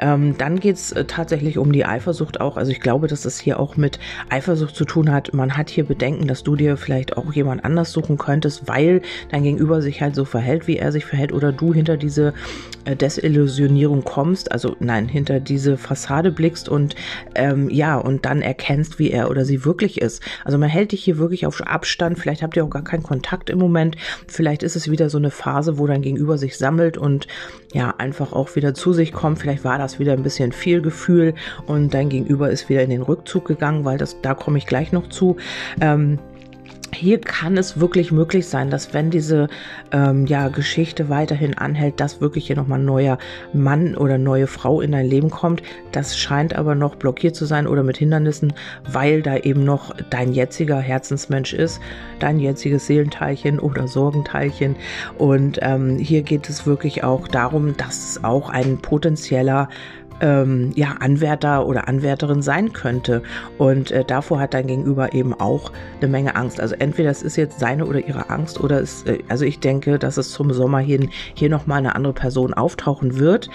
Ähm, 0.00 0.36
dann 0.38 0.58
geht 0.58 0.76
es 0.76 0.92
äh, 0.92 1.04
tatsächlich 1.04 1.58
um 1.58 1.72
die 1.72 1.84
Eifersucht 1.84 2.40
auch. 2.40 2.56
Also 2.56 2.72
ich 2.72 2.80
glaube, 2.80 3.06
dass 3.06 3.24
es 3.24 3.38
hier 3.38 3.60
auch 3.60 3.76
mit 3.76 3.98
Eifersucht 4.30 4.74
zu 4.74 4.84
tun 4.84 5.12
hat. 5.12 5.32
Man 5.34 5.56
hat 5.56 5.70
hier 5.70 5.84
Bedenken, 5.84 6.26
dass 6.26 6.42
du 6.42 6.56
dir 6.56 6.76
vielleicht 6.76 7.16
auch 7.16 7.32
jemand 7.32 7.64
anders 7.64 7.92
suchen 7.92 8.18
könntest, 8.18 8.66
weil 8.66 9.02
dein 9.30 9.42
Gegenüber 9.42 9.82
sich 9.82 10.00
halt 10.00 10.14
so 10.14 10.24
verhält, 10.24 10.66
wie 10.66 10.78
er 10.78 10.90
sich 10.90 11.04
verhält, 11.04 11.32
oder 11.32 11.52
du 11.52 11.74
hinter 11.74 11.96
diese 11.96 12.32
äh, 12.86 12.96
Desillusionierung 12.96 14.04
kommst, 14.04 14.50
also 14.52 14.74
nein, 14.80 15.06
hinter 15.06 15.38
diese 15.38 15.76
Fassade 15.76 16.30
blickst 16.30 16.68
und 16.68 16.94
ähm, 17.34 17.68
ja, 17.68 17.96
und 17.98 18.24
dann 18.24 18.40
erkennst, 18.40 18.98
wie 18.98 19.10
er 19.10 19.30
oder 19.30 19.44
sie 19.44 19.64
wirklich 19.64 20.00
ist. 20.00 20.22
Also 20.44 20.56
man 20.56 20.68
hält 20.68 20.92
dich 20.92 21.04
hier 21.04 21.18
wirklich 21.18 21.46
auf 21.46 21.60
Abstand, 21.60 22.18
vielleicht 22.18 22.42
habt 22.42 22.56
ihr 22.56 22.64
auch 22.64 22.70
gar 22.70 22.84
keinen 22.84 23.02
Kontakt 23.02 23.50
im 23.50 23.58
Moment, 23.58 23.96
vielleicht 24.26 24.62
ist 24.62 24.76
es 24.76 24.90
wieder 24.90 25.10
so 25.10 25.18
eine 25.18 25.30
Phase, 25.30 25.78
wo 25.78 25.86
dein 25.86 26.02
Gegenüber 26.02 26.38
sich 26.38 26.56
sammelt 26.56 26.96
und 26.96 27.26
ja, 27.72 27.94
einfach 27.98 28.32
auch 28.32 28.56
wieder 28.56 28.74
zu 28.74 28.92
sich 28.92 29.12
kommt. 29.12 29.38
Vielleicht 29.38 29.62
war 29.62 29.78
das 29.78 29.89
wieder 29.98 30.12
ein 30.12 30.22
bisschen 30.22 30.52
viel 30.52 30.80
Gefühl 30.80 31.34
und 31.66 31.92
dein 31.94 32.08
Gegenüber 32.08 32.50
ist 32.50 32.68
wieder 32.68 32.82
in 32.82 32.90
den 32.90 33.02
Rückzug 33.02 33.46
gegangen, 33.46 33.84
weil 33.84 33.98
das, 33.98 34.20
da 34.22 34.34
komme 34.34 34.58
ich 34.58 34.66
gleich 34.66 34.92
noch 34.92 35.08
zu. 35.08 35.36
Ähm, 35.80 36.18
hier 36.92 37.20
kann 37.20 37.56
es 37.56 37.80
wirklich 37.80 38.12
möglich 38.12 38.48
sein, 38.48 38.70
dass 38.70 38.92
wenn 38.92 39.10
diese 39.10 39.48
ähm, 39.92 40.26
ja, 40.26 40.48
Geschichte 40.48 41.08
weiterhin 41.08 41.56
anhält, 41.56 42.00
dass 42.00 42.20
wirklich 42.20 42.46
hier 42.46 42.56
nochmal 42.56 42.78
ein 42.78 42.84
neuer 42.84 43.18
Mann 43.52 43.96
oder 43.96 44.18
neue 44.18 44.46
Frau 44.46 44.80
in 44.80 44.92
dein 44.92 45.06
Leben 45.06 45.30
kommt. 45.30 45.62
Das 45.92 46.18
scheint 46.18 46.54
aber 46.54 46.74
noch 46.74 46.96
blockiert 46.96 47.36
zu 47.36 47.44
sein 47.44 47.66
oder 47.66 47.82
mit 47.82 47.98
Hindernissen, 47.98 48.52
weil 48.90 49.22
da 49.22 49.36
eben 49.36 49.64
noch 49.64 49.94
dein 50.10 50.32
jetziger 50.32 50.78
Herzensmensch 50.78 51.52
ist, 51.52 51.80
dein 52.18 52.40
jetziges 52.40 52.86
Seelenteilchen 52.86 53.58
oder 53.58 53.86
Sorgenteilchen. 53.86 54.76
Und 55.18 55.58
ähm, 55.62 55.98
hier 55.98 56.22
geht 56.22 56.48
es 56.48 56.66
wirklich 56.66 57.04
auch 57.04 57.28
darum, 57.28 57.76
dass 57.76 58.22
auch 58.22 58.50
ein 58.50 58.78
potenzieller 58.78 59.68
ähm, 60.20 60.72
ja, 60.74 60.96
Anwärter 61.00 61.66
oder 61.66 61.88
Anwärterin 61.88 62.42
sein 62.42 62.72
könnte. 62.72 63.22
Und 63.58 63.90
äh, 63.90 64.04
davor 64.04 64.40
hat 64.40 64.54
dein 64.54 64.66
Gegenüber 64.66 65.12
eben 65.12 65.34
auch 65.34 65.72
eine 66.00 66.10
Menge 66.10 66.36
Angst. 66.36 66.60
Also 66.60 66.74
entweder 66.78 67.10
es 67.10 67.22
ist 67.22 67.36
jetzt 67.36 67.58
seine 67.58 67.86
oder 67.86 68.00
ihre 68.06 68.30
Angst 68.30 68.60
oder 68.60 68.80
es, 68.80 69.04
äh, 69.04 69.18
also 69.28 69.44
ich 69.44 69.60
denke, 69.60 69.98
dass 69.98 70.16
es 70.16 70.30
zum 70.30 70.52
Sommer 70.52 70.78
hin 70.78 71.10
hier 71.34 71.48
nochmal 71.48 71.78
eine 71.78 71.94
andere 71.94 72.12
Person 72.12 72.54
auftauchen 72.54 73.18
wird. 73.18 73.50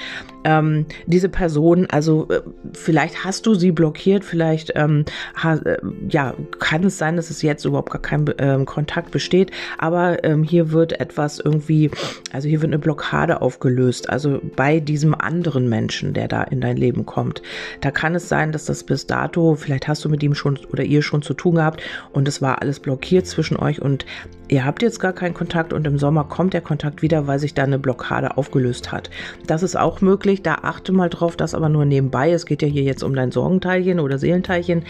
Ähm, 0.45 0.85
diese 1.07 1.27
Person, 1.27 1.87
also 1.89 2.27
äh, 2.29 2.41
vielleicht 2.73 3.25
hast 3.25 3.47
du 3.47 3.55
sie 3.55 3.71
blockiert, 3.71 4.23
vielleicht 4.23 4.71
ähm, 4.75 5.05
ha, 5.35 5.55
äh, 5.55 5.77
ja, 6.07 6.35
kann 6.59 6.83
es 6.83 6.99
sein, 6.99 7.15
dass 7.15 7.31
es 7.31 7.41
jetzt 7.41 7.65
überhaupt 7.65 7.91
gar 7.91 8.01
kein 8.01 8.25
ähm, 8.37 8.65
Kontakt 8.65 9.09
besteht, 9.09 9.49
aber 9.79 10.23
ähm, 10.23 10.43
hier 10.43 10.71
wird 10.71 10.99
etwas 10.99 11.39
irgendwie, 11.39 11.89
also 12.31 12.47
hier 12.47 12.61
wird 12.61 12.69
eine 12.69 12.79
Blockade 12.79 13.41
aufgelöst, 13.41 14.07
also 14.09 14.39
bei 14.55 14.79
diesem 14.79 15.15
anderen 15.15 15.67
Menschen, 15.67 16.13
der 16.13 16.27
da 16.27 16.43
in 16.43 16.61
dein 16.61 16.77
Leben 16.77 17.07
kommt. 17.07 17.41
Da 17.81 17.89
kann 17.89 18.13
es 18.13 18.29
sein, 18.29 18.51
dass 18.51 18.65
das 18.65 18.83
bis 18.83 19.07
dato, 19.07 19.55
vielleicht 19.55 19.87
hast 19.87 20.05
du 20.05 20.09
mit 20.09 20.21
ihm 20.21 20.35
schon 20.35 20.59
oder 20.71 20.83
ihr 20.83 21.01
schon 21.01 21.23
zu 21.23 21.33
tun 21.33 21.55
gehabt 21.55 21.81
und 22.13 22.27
es 22.27 22.41
war 22.41 22.61
alles 22.61 22.79
blockiert 22.79 23.25
zwischen 23.25 23.57
euch 23.57 23.81
und 23.81 24.05
ihr 24.47 24.63
habt 24.63 24.83
jetzt 24.83 24.99
gar 24.99 25.13
keinen 25.13 25.33
Kontakt 25.33 25.73
und 25.73 25.87
im 25.87 25.97
Sommer 25.97 26.23
kommt 26.23 26.53
der 26.53 26.61
Kontakt 26.61 27.01
wieder, 27.01 27.25
weil 27.25 27.39
sich 27.39 27.53
da 27.53 27.63
eine 27.63 27.79
Blockade 27.79 28.37
aufgelöst 28.37 28.91
hat. 28.91 29.09
Das 29.47 29.63
ist 29.63 29.75
auch 29.75 30.01
möglich, 30.01 30.34
da 30.41 30.55
achte 30.61 30.91
mal 30.91 31.09
drauf, 31.09 31.35
das 31.35 31.53
aber 31.53 31.69
nur 31.69 31.85
nebenbei. 31.85 32.31
Es 32.31 32.45
geht 32.45 32.61
ja 32.61 32.67
hier 32.67 32.83
jetzt 32.83 33.03
um 33.03 33.15
dein 33.15 33.31
Sorgenteilchen 33.31 33.99
oder 33.99 34.17
Seelenteilchen 34.17 34.83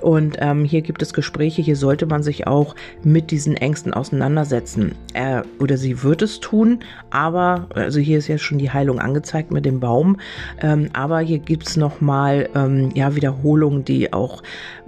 und 0.00 0.36
ähm, 0.40 0.64
hier 0.64 0.82
gibt 0.82 1.02
es 1.02 1.12
Gespräche, 1.12 1.62
hier 1.62 1.76
sollte 1.76 2.06
man 2.06 2.22
sich 2.22 2.46
auch 2.46 2.74
mit 3.02 3.30
diesen 3.30 3.56
Ängsten 3.56 3.92
auseinandersetzen. 3.92 4.94
Er 5.14 5.44
oder 5.58 5.76
sie 5.76 6.02
wird 6.02 6.22
es 6.22 6.40
tun, 6.40 6.80
aber, 7.10 7.66
also 7.74 8.00
hier 8.00 8.18
ist 8.18 8.28
ja 8.28 8.38
schon 8.38 8.58
die 8.58 8.70
Heilung 8.70 9.00
angezeigt 9.00 9.50
mit 9.50 9.64
dem 9.64 9.80
Baum, 9.80 10.18
ähm, 10.60 10.88
aber 10.92 11.20
hier 11.20 11.38
gibt 11.38 11.68
es 11.68 11.76
nochmal 11.76 12.48
ähm, 12.54 12.90
ja, 12.94 13.14
Wiederholungen, 13.14 13.84
die 13.84 14.12
auch, 14.12 14.42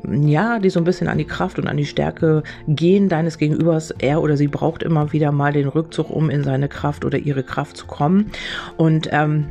ja, 0.09 0.59
die 0.59 0.71
so 0.71 0.81
ein 0.81 0.85
bisschen 0.85 1.09
an 1.09 1.19
die 1.19 1.25
Kraft 1.25 1.59
und 1.59 1.67
an 1.67 1.77
die 1.77 1.87
Stärke 1.87 2.43
gehen 2.69 3.09
deines 3.09 3.39
Gegenübers. 3.39 3.91
Er 3.99 4.23
oder 4.23 4.37
sie 4.37 4.49
braucht 4.49 4.83
immer 4.83 5.13
wieder 5.13 5.33
mal 5.33 5.53
den 5.53 5.69
Rückzug, 5.69 6.11
um 6.11 6.31
in 6.31 6.45
seine 6.45 6.69
Kraft 6.69 7.05
oder 7.05 7.19
ihre 7.19 7.43
Kraft 7.43 7.77
zu 7.77 7.87
kommen. 7.87 8.31
Und 8.77 9.09
ähm, 9.13 9.47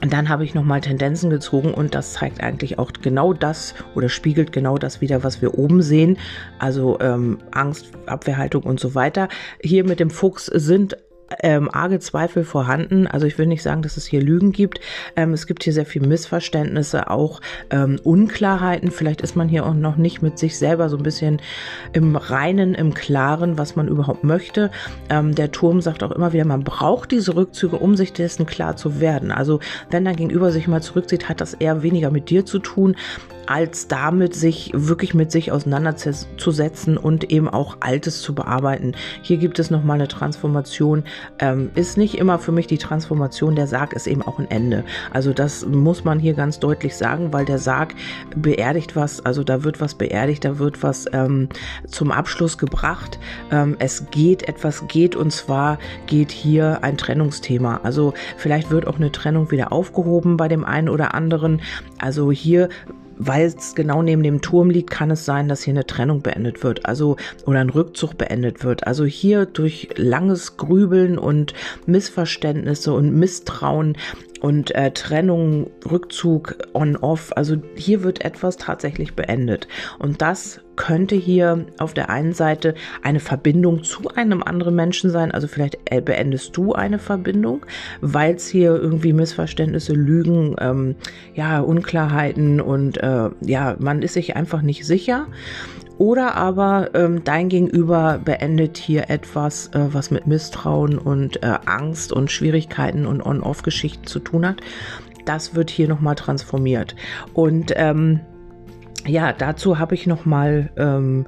und 0.00 0.12
dann 0.12 0.28
habe 0.28 0.44
ich 0.44 0.54
nochmal 0.54 0.80
Tendenzen 0.80 1.28
gezogen 1.30 1.74
und 1.74 1.94
das 1.94 2.12
zeigt 2.12 2.42
eigentlich 2.42 2.78
auch 2.78 2.92
genau 2.92 3.32
das 3.32 3.74
oder 3.94 4.08
spiegelt 4.08 4.52
genau 4.52 4.78
das 4.78 5.00
wieder, 5.00 5.24
was 5.24 5.42
wir 5.42 5.58
oben 5.58 5.82
sehen. 5.82 6.18
Also 6.58 6.98
ähm, 7.00 7.38
Angst, 7.50 7.90
Abwehrhaltung 8.06 8.62
und 8.62 8.78
so 8.78 8.94
weiter. 8.94 9.28
Hier 9.60 9.84
mit 9.84 9.98
dem 9.98 10.10
Fuchs 10.10 10.46
sind 10.46 10.96
ähm, 11.42 11.68
arge 11.72 11.98
Zweifel 12.00 12.44
vorhanden. 12.44 13.06
Also 13.06 13.26
ich 13.26 13.38
will 13.38 13.46
nicht 13.46 13.62
sagen, 13.62 13.82
dass 13.82 13.96
es 13.96 14.06
hier 14.06 14.22
Lügen 14.22 14.52
gibt. 14.52 14.80
Ähm, 15.16 15.32
es 15.32 15.46
gibt 15.46 15.64
hier 15.64 15.72
sehr 15.72 15.86
viel 15.86 16.06
Missverständnisse, 16.06 17.10
auch 17.10 17.40
ähm, 17.70 17.98
Unklarheiten. 18.02 18.90
Vielleicht 18.90 19.20
ist 19.20 19.36
man 19.36 19.48
hier 19.48 19.66
auch 19.66 19.74
noch 19.74 19.96
nicht 19.96 20.22
mit 20.22 20.38
sich 20.38 20.58
selber 20.58 20.88
so 20.88 20.96
ein 20.96 21.02
bisschen 21.02 21.40
im 21.92 22.16
Reinen, 22.16 22.74
im 22.74 22.94
Klaren, 22.94 23.58
was 23.58 23.76
man 23.76 23.88
überhaupt 23.88 24.24
möchte. 24.24 24.70
Ähm, 25.10 25.34
der 25.34 25.52
Turm 25.52 25.80
sagt 25.80 26.02
auch 26.02 26.12
immer 26.12 26.32
wieder, 26.32 26.44
man 26.44 26.64
braucht 26.64 27.10
diese 27.10 27.36
Rückzüge, 27.36 27.76
um 27.76 27.96
sich 27.96 28.12
dessen 28.12 28.46
klar 28.46 28.76
zu 28.76 29.00
werden. 29.00 29.30
Also 29.30 29.60
wenn 29.90 30.04
dein 30.04 30.16
Gegenüber 30.16 30.52
sich 30.52 30.68
mal 30.68 30.82
zurückzieht, 30.82 31.28
hat 31.28 31.40
das 31.40 31.54
eher 31.54 31.82
weniger 31.82 32.10
mit 32.10 32.30
dir 32.30 32.44
zu 32.44 32.58
tun, 32.58 32.96
als 33.48 33.88
damit 33.88 34.34
sich 34.34 34.70
wirklich 34.74 35.14
mit 35.14 35.32
sich 35.32 35.50
auseinanderzusetzen 35.52 36.98
und 36.98 37.32
eben 37.32 37.48
auch 37.48 37.78
Altes 37.80 38.20
zu 38.20 38.34
bearbeiten. 38.34 38.92
Hier 39.22 39.38
gibt 39.38 39.58
es 39.58 39.70
nochmal 39.70 39.94
eine 39.94 40.06
Transformation. 40.06 41.04
Ähm, 41.38 41.70
ist 41.74 41.96
nicht 41.96 42.18
immer 42.18 42.38
für 42.38 42.52
mich 42.52 42.66
die 42.66 42.76
Transformation. 42.76 43.56
Der 43.56 43.66
Sarg 43.66 43.94
ist 43.94 44.06
eben 44.06 44.20
auch 44.20 44.38
ein 44.38 44.50
Ende. 44.50 44.84
Also 45.14 45.32
das 45.32 45.64
muss 45.64 46.04
man 46.04 46.18
hier 46.18 46.34
ganz 46.34 46.58
deutlich 46.58 46.94
sagen, 46.94 47.32
weil 47.32 47.46
der 47.46 47.58
Sarg 47.58 47.94
beerdigt 48.36 48.96
was. 48.96 49.24
Also 49.24 49.42
da 49.44 49.64
wird 49.64 49.80
was 49.80 49.94
beerdigt, 49.94 50.44
da 50.44 50.58
wird 50.58 50.82
was 50.82 51.06
ähm, 51.14 51.48
zum 51.86 52.10
Abschluss 52.10 52.58
gebracht. 52.58 53.18
Ähm, 53.50 53.76
es 53.78 54.10
geht, 54.10 54.46
etwas 54.46 54.88
geht 54.88 55.16
und 55.16 55.32
zwar 55.32 55.78
geht 56.06 56.32
hier 56.32 56.80
ein 56.82 56.98
Trennungsthema. 56.98 57.80
Also 57.82 58.12
vielleicht 58.36 58.70
wird 58.70 58.86
auch 58.86 58.96
eine 58.96 59.10
Trennung 59.10 59.50
wieder 59.50 59.72
aufgehoben 59.72 60.36
bei 60.36 60.48
dem 60.48 60.66
einen 60.66 60.90
oder 60.90 61.14
anderen. 61.14 61.62
Also 61.98 62.30
hier 62.30 62.68
weil 63.18 63.46
es 63.46 63.74
genau 63.74 64.02
neben 64.02 64.22
dem 64.22 64.40
Turm 64.40 64.70
liegt, 64.70 64.90
kann 64.90 65.10
es 65.10 65.24
sein, 65.24 65.48
dass 65.48 65.62
hier 65.62 65.74
eine 65.74 65.86
Trennung 65.86 66.22
beendet 66.22 66.62
wird, 66.62 66.86
also 66.86 67.16
oder 67.46 67.60
ein 67.60 67.70
Rückzug 67.70 68.16
beendet 68.16 68.64
wird. 68.64 68.86
Also 68.86 69.04
hier 69.04 69.46
durch 69.46 69.88
langes 69.96 70.56
Grübeln 70.56 71.18
und 71.18 71.52
Missverständnisse 71.86 72.92
und 72.92 73.14
Misstrauen 73.14 73.96
und 74.40 74.74
äh, 74.74 74.90
Trennung, 74.92 75.70
Rückzug, 75.90 76.56
on-off. 76.74 77.32
Also 77.36 77.56
hier 77.74 78.02
wird 78.02 78.24
etwas 78.24 78.56
tatsächlich 78.56 79.14
beendet. 79.14 79.68
Und 79.98 80.22
das 80.22 80.60
könnte 80.76 81.16
hier 81.16 81.66
auf 81.78 81.92
der 81.92 82.08
einen 82.08 82.32
Seite 82.32 82.74
eine 83.02 83.18
Verbindung 83.20 83.82
zu 83.82 84.08
einem 84.14 84.42
anderen 84.42 84.76
Menschen 84.76 85.10
sein. 85.10 85.32
Also 85.32 85.48
vielleicht 85.48 85.78
äh, 85.86 86.00
beendest 86.00 86.56
du 86.56 86.72
eine 86.72 86.98
Verbindung, 86.98 87.66
weil 88.00 88.36
es 88.36 88.48
hier 88.48 88.76
irgendwie 88.76 89.12
Missverständnisse, 89.12 89.92
Lügen, 89.92 90.54
ähm, 90.60 90.94
ja, 91.34 91.60
Unklarheiten 91.60 92.60
und 92.60 92.98
äh, 92.98 93.30
ja, 93.40 93.76
man 93.78 94.02
ist 94.02 94.14
sich 94.14 94.36
einfach 94.36 94.62
nicht 94.62 94.86
sicher. 94.86 95.26
Oder 95.98 96.36
aber 96.36 96.90
ähm, 96.94 97.24
dein 97.24 97.48
Gegenüber 97.48 98.20
beendet 98.24 98.78
hier 98.78 99.10
etwas, 99.10 99.66
äh, 99.74 99.92
was 99.92 100.12
mit 100.12 100.28
Misstrauen 100.28 100.96
und 100.96 101.42
äh, 101.42 101.58
Angst 101.66 102.12
und 102.12 102.30
Schwierigkeiten 102.30 103.04
und 103.04 103.20
On-Off-Geschichten 103.20 104.06
zu 104.06 104.20
tun 104.20 104.46
hat. 104.46 104.60
Das 105.24 105.56
wird 105.56 105.70
hier 105.70 105.88
nochmal 105.88 106.14
transformiert. 106.14 106.94
Und 107.34 107.72
ähm, 107.74 108.20
ja, 109.06 109.32
dazu 109.32 109.80
habe 109.80 109.96
ich 109.96 110.06
nochmal 110.06 110.70
ähm, 110.76 111.26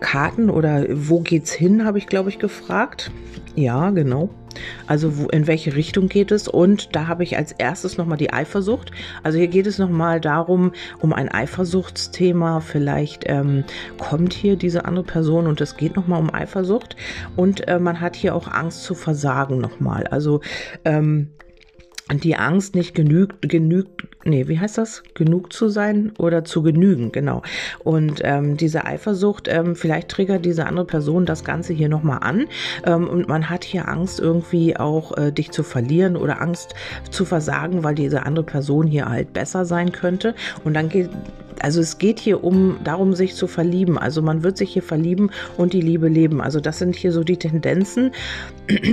Karten 0.00 0.50
oder 0.50 0.84
wo 0.90 1.20
geht's 1.20 1.52
hin, 1.52 1.84
habe 1.84 1.98
ich, 1.98 2.08
glaube 2.08 2.28
ich, 2.28 2.40
gefragt. 2.40 3.12
Ja, 3.54 3.90
genau. 3.90 4.30
Also 4.86 5.18
wo, 5.18 5.28
in 5.28 5.46
welche 5.46 5.74
Richtung 5.74 6.08
geht 6.08 6.30
es? 6.30 6.48
Und 6.48 6.94
da 6.94 7.06
habe 7.06 7.22
ich 7.22 7.36
als 7.36 7.52
erstes 7.52 7.96
nochmal 7.98 8.18
die 8.18 8.32
Eifersucht. 8.32 8.90
Also 9.22 9.38
hier 9.38 9.48
geht 9.48 9.66
es 9.66 9.78
nochmal 9.78 10.20
darum, 10.20 10.72
um 11.00 11.12
ein 11.12 11.28
Eifersuchtsthema. 11.30 12.60
Vielleicht 12.60 13.24
ähm, 13.26 13.64
kommt 13.98 14.32
hier 14.32 14.56
diese 14.56 14.84
andere 14.84 15.04
Person 15.04 15.46
und 15.46 15.60
es 15.60 15.76
geht 15.76 15.96
nochmal 15.96 16.20
um 16.20 16.32
Eifersucht. 16.32 16.96
Und 17.36 17.66
äh, 17.68 17.78
man 17.78 18.00
hat 18.00 18.16
hier 18.16 18.34
auch 18.34 18.48
Angst 18.48 18.84
zu 18.84 18.94
versagen 18.94 19.58
nochmal. 19.58 20.06
Also 20.06 20.40
ähm, 20.84 21.28
die 22.12 22.36
Angst 22.36 22.74
nicht 22.74 22.94
genügt, 22.94 23.48
genügt, 23.48 24.01
nee, 24.24 24.48
wie 24.48 24.58
heißt 24.58 24.78
das? 24.78 25.02
Genug 25.14 25.52
zu 25.52 25.68
sein 25.68 26.12
oder 26.18 26.44
zu 26.44 26.62
genügen, 26.62 27.12
genau. 27.12 27.42
Und 27.84 28.20
ähm, 28.24 28.56
diese 28.56 28.84
Eifersucht, 28.84 29.48
ähm, 29.48 29.76
vielleicht 29.76 30.08
triggert 30.08 30.44
diese 30.44 30.66
andere 30.66 30.86
Person 30.86 31.26
das 31.26 31.44
Ganze 31.44 31.72
hier 31.72 31.88
nochmal 31.88 32.18
an 32.22 32.46
ähm, 32.84 33.08
und 33.08 33.28
man 33.28 33.50
hat 33.50 33.64
hier 33.64 33.88
Angst 33.88 34.20
irgendwie 34.20 34.76
auch 34.76 35.16
äh, 35.16 35.32
dich 35.32 35.50
zu 35.50 35.62
verlieren 35.62 36.16
oder 36.16 36.40
Angst 36.40 36.74
zu 37.10 37.24
versagen, 37.24 37.84
weil 37.84 37.94
diese 37.94 38.24
andere 38.24 38.44
Person 38.44 38.86
hier 38.86 39.08
halt 39.08 39.32
besser 39.32 39.64
sein 39.64 39.92
könnte. 39.92 40.34
Und 40.64 40.74
dann 40.74 40.88
geht 40.88 41.10
also 41.62 41.80
es 41.80 41.98
geht 41.98 42.18
hier 42.18 42.42
um 42.42 42.78
darum, 42.82 43.14
sich 43.14 43.34
zu 43.34 43.46
verlieben. 43.46 43.98
Also 43.98 44.20
man 44.20 44.42
wird 44.42 44.56
sich 44.56 44.72
hier 44.72 44.82
verlieben 44.82 45.30
und 45.56 45.72
die 45.72 45.80
Liebe 45.80 46.08
leben. 46.08 46.40
Also 46.40 46.60
das 46.60 46.78
sind 46.78 46.96
hier 46.96 47.12
so 47.12 47.22
die 47.24 47.36
Tendenzen, 47.36 48.12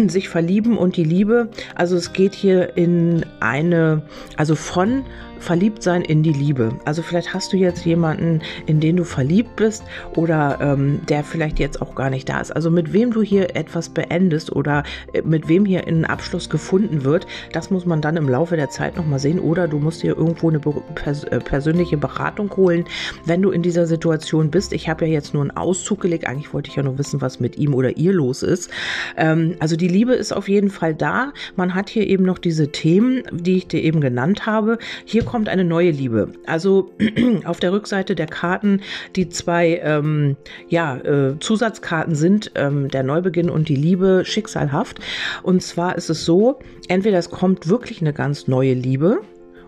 sich 0.08 0.30
verlieben 0.30 0.78
und 0.78 0.96
die 0.96 1.04
Liebe. 1.04 1.50
Also 1.76 1.96
es 1.96 2.14
geht 2.14 2.36
hier 2.36 2.78
in 2.78 3.26
eine, 3.40 4.04
also 4.38 4.56
von 4.56 5.04
verliebt 5.40 5.84
sein 5.84 6.02
in 6.02 6.24
die 6.24 6.34
Liebe. 6.34 6.74
Also 6.86 7.02
vielleicht 7.02 7.34
hast 7.34 7.54
du 7.54 7.58
jetzt 7.58 7.86
jemanden, 7.86 8.42
in 8.66 8.80
den 8.80 8.98
du 8.98 9.04
verliebt 9.04 9.56
bist 9.56 9.84
oder 10.16 10.60
ähm, 10.62 11.02
der 11.08 11.24
vielleicht 11.24 11.60
jetzt 11.60 11.82
auch 11.82 11.96
gar 11.96 12.10
nicht 12.10 12.30
da 12.30 12.40
ist. 12.40 12.52
Also 12.52 12.70
mit 12.70 12.94
wem 12.94 13.12
du 13.12 13.22
hier 13.22 13.56
etwas 13.56 13.90
beendest 13.90 14.56
oder 14.56 14.84
äh, 15.14 15.22
mit 15.22 15.48
wem 15.48 15.66
hier 15.66 15.88
ein 15.88 16.06
Abschluss 16.06 16.50
gefunden 16.50 17.04
wird, 17.04 17.28
das 17.54 17.72
muss 17.72 17.86
man 17.86 18.02
dann 18.02 18.18
im 18.18 18.28
Laufe 18.28 18.56
der 18.56 18.70
Zeit 18.70 18.98
nochmal 18.98 19.20
sehen. 19.20 19.40
Oder 19.40 19.68
du 19.68 19.80
musst 19.80 20.04
dir 20.04 20.18
irgendwo 20.18 20.50
eine 20.50 20.60
pers 20.60 21.24
äh, 21.26 21.40
persönliche 21.40 21.98
Beratung 21.98 22.56
holen, 22.56 22.86
wenn 23.26 23.42
du 23.42 23.52
in 23.52 23.62
dieser 23.62 23.86
Situation 23.86 24.52
bist. 24.52 24.74
Ich 24.74 24.90
habe 24.90 25.06
ja 25.06 25.14
jetzt 25.14 25.34
nur 25.34 25.44
einen 25.44 25.56
Auszug 25.56 26.02
gelegt. 26.02 26.28
Eigentlich 26.28 26.54
wollte 26.54 26.70
ich 26.70 26.76
ja 26.76 26.84
nur 26.84 26.98
wissen, 26.98 27.22
was 27.22 27.40
mit 27.40 27.58
ihm 27.58 27.74
oder 27.74 27.98
ihr 27.98 28.14
los 28.14 28.44
ist. 28.44 28.70
Ähm, 29.18 29.56
also 29.60 29.76
die 29.76 29.88
Liebe 29.88 30.14
ist 30.14 30.32
auf 30.32 30.50
jeden 30.50 30.70
Fall 30.70 30.94
da. 30.94 31.34
Man 31.56 31.76
hat 31.76 31.90
hier 31.90 32.08
eben 32.08 32.24
noch 32.24 32.38
diese 32.38 32.72
Themen, 32.72 33.24
die 33.32 33.58
ich 33.58 33.68
dir 33.68 33.82
eben 33.82 34.02
genannt 34.02 34.46
habe. 34.46 34.78
Hier 35.06 35.24
kommt 35.30 35.48
eine 35.48 35.64
neue 35.64 35.92
Liebe. 35.92 36.32
Also 36.48 36.92
auf 37.46 37.60
der 37.60 37.72
Rückseite 37.72 38.16
der 38.16 38.26
Karten 38.26 38.82
die 39.16 39.30
zwei 39.30 39.80
ähm, 39.84 40.38
ja, 40.70 40.98
äh, 40.98 41.38
Zusatzkarten 41.40 42.16
sind 42.16 42.52
ähm, 42.56 42.88
der 42.88 43.04
Neubeginn 43.04 43.52
und 43.52 43.70
die 43.70 43.76
Liebe 43.76 44.24
schicksalhaft. 44.26 45.00
Und 45.44 45.62
zwar 45.62 45.96
ist 45.96 46.10
es 46.10 46.26
so, 46.26 46.58
entweder 46.88 47.20
es 47.20 47.30
kommt 47.30 47.70
wirklich 47.70 48.02
eine 48.02 48.12
ganz 48.12 48.48
neue 48.48 48.74
Liebe. 48.74 49.20